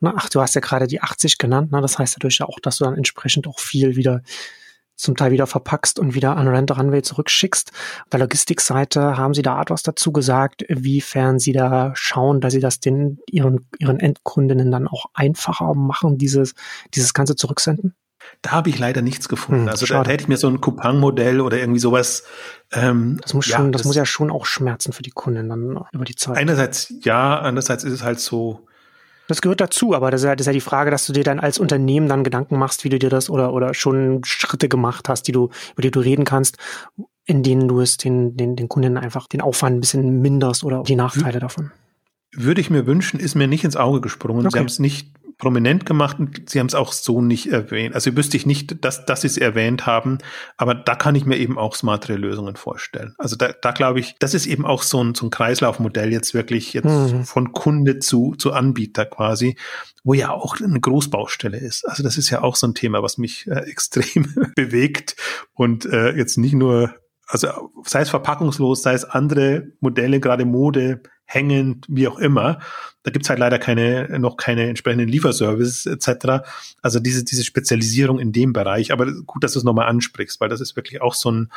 [0.00, 2.78] na, ach, du hast ja gerade die 80 genannt, na, das heißt natürlich auch, dass
[2.78, 4.22] du dann entsprechend auch viel wieder
[4.98, 7.70] zum Teil wieder verpackst und wieder an Rent Runway zurückschickst.
[7.72, 12.60] Auf der Logistikseite haben Sie da etwas dazu gesagt, wiefern Sie da schauen, dass Sie
[12.60, 16.54] das den Ihren, Ihren Endkundinnen dann auch einfacher machen, dieses,
[16.94, 17.94] dieses ganze Zurücksenden?
[18.42, 19.62] Da habe ich leider nichts gefunden.
[19.62, 20.04] Hm, also schade.
[20.04, 22.24] da hätte ich mir so ein Coupon-Modell oder irgendwie sowas.
[22.72, 25.48] Ähm, das muss schon, ja, das, das, muss ja schon auch schmerzen für die Kunden
[25.48, 26.36] dann über die Zeit.
[26.36, 28.67] Einerseits ja, andererseits ist es halt so,
[29.28, 31.22] das gehört dazu, aber das ist, ja, das ist ja die Frage, dass du dir
[31.22, 35.08] dann als Unternehmen dann Gedanken machst, wie du dir das oder, oder schon Schritte gemacht
[35.08, 36.56] hast, die du, über die du reden kannst,
[37.26, 40.82] in denen du es den, den, den Kunden einfach den Aufwand ein bisschen minderst oder
[40.82, 41.70] die Nachteile davon.
[42.32, 44.46] Würde ich mir wünschen, ist mir nicht ins Auge gesprungen.
[44.46, 44.50] Okay.
[44.54, 47.94] Sie haben es nicht prominent gemacht und Sie haben es auch so nicht erwähnt.
[47.94, 50.18] Also wüsste ich nicht, dass, dass Sie es erwähnt haben,
[50.56, 53.14] aber da kann ich mir eben auch smartere Lösungen vorstellen.
[53.18, 56.34] Also da, da glaube ich, das ist eben auch so ein, so ein Kreislaufmodell jetzt
[56.34, 57.24] wirklich jetzt mhm.
[57.24, 59.56] von Kunde zu, zu Anbieter quasi,
[60.02, 61.88] wo ja auch eine Großbaustelle ist.
[61.88, 65.16] Also das ist ja auch so ein Thema, was mich äh, extrem bewegt
[65.54, 66.94] und äh, jetzt nicht nur
[67.28, 72.58] also sei es verpackungslos, sei es andere Modelle, gerade Mode, hängend, wie auch immer.
[73.02, 76.48] Da gibt's halt leider keine, noch keine entsprechenden Lieferservices etc.
[76.80, 78.92] Also diese, diese Spezialisierung in dem Bereich.
[78.92, 81.52] Aber gut, dass du es nochmal ansprichst, weil das ist wirklich auch so ein,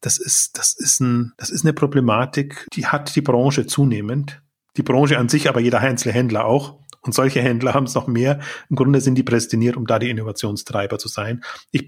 [0.00, 4.42] das ist, das ist ein, das ist eine Problematik, die hat die Branche zunehmend.
[4.76, 6.81] Die Branche an sich, aber jeder einzelne Händler auch.
[7.02, 8.40] Und solche Händler haben es noch mehr.
[8.70, 11.42] Im Grunde sind die prädestiniert, um da die Innovationstreiber zu sein.
[11.72, 11.86] Ich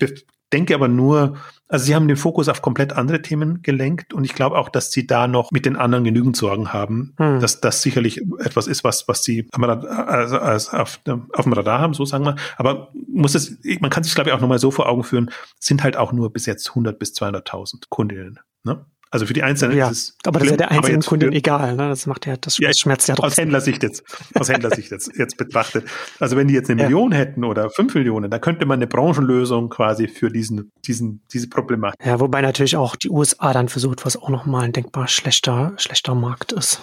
[0.52, 1.36] denke aber nur,
[1.68, 4.92] also sie haben den Fokus auf komplett andere Themen gelenkt und ich glaube auch, dass
[4.92, 7.40] sie da noch mit den anderen genügend Sorgen haben, hm.
[7.40, 11.94] dass das sicherlich etwas ist, was, was sie also, also auf, auf dem Radar haben,
[11.94, 12.36] so sagen wir.
[12.56, 15.82] Aber muss es, man kann sich glaube ich auch nochmal so vor Augen führen, sind
[15.82, 18.38] halt auch nur bis jetzt 100 bis 200.000 Kundinnen.
[18.62, 18.84] Ne?
[19.14, 20.18] Also für die Einzelnen ja, ist es.
[20.26, 21.88] Aber das ist ja der einzelnen Kundin egal, ne?
[21.88, 23.30] Das macht ja, das ja, schmerzt ja trotzdem.
[23.30, 24.02] Aus Händlersicht jetzt,
[24.34, 25.84] aus Händlersicht jetzt, jetzt betrachtet.
[26.18, 26.88] Also wenn die jetzt eine ja.
[26.88, 31.48] Million hätten oder fünf Millionen, dann könnte man eine Branchenlösung quasi für diesen, diesen, diese
[31.48, 32.04] Problematik.
[32.04, 36.16] Ja, wobei natürlich auch die USA dann versucht, was auch nochmal ein denkbar schlechter, schlechter
[36.16, 36.82] Markt ist.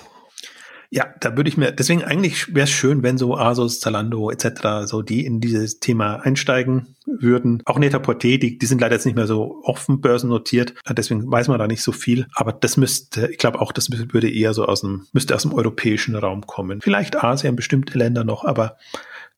[0.93, 4.85] Ja, da würde ich mir, deswegen eigentlich wäre es schön, wenn so Asus, Zalando etc.,
[4.85, 7.63] so die in dieses Thema einsteigen würden.
[7.63, 11.59] Auch net die, die sind leider jetzt nicht mehr so offen börsennotiert, deswegen weiß man
[11.59, 12.27] da nicht so viel.
[12.33, 15.53] Aber das müsste, ich glaube auch, das würde eher so aus dem, müsste aus dem
[15.53, 16.81] europäischen Raum kommen.
[16.81, 18.75] Vielleicht Asien, bestimmte Länder noch, aber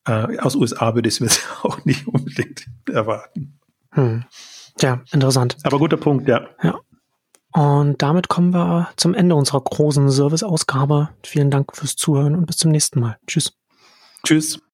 [0.06, 1.30] äh, aus USA würde ich es mir
[1.62, 3.60] auch nicht unbedingt erwarten.
[3.90, 4.24] Hm.
[4.80, 5.56] Ja, interessant.
[5.62, 6.48] Aber guter Punkt, ja.
[6.64, 6.80] Ja.
[7.54, 11.10] Und damit kommen wir zum Ende unserer großen Service-Ausgabe.
[11.22, 13.16] Vielen Dank fürs Zuhören und bis zum nächsten Mal.
[13.28, 13.52] Tschüss.
[14.24, 14.60] Tschüss.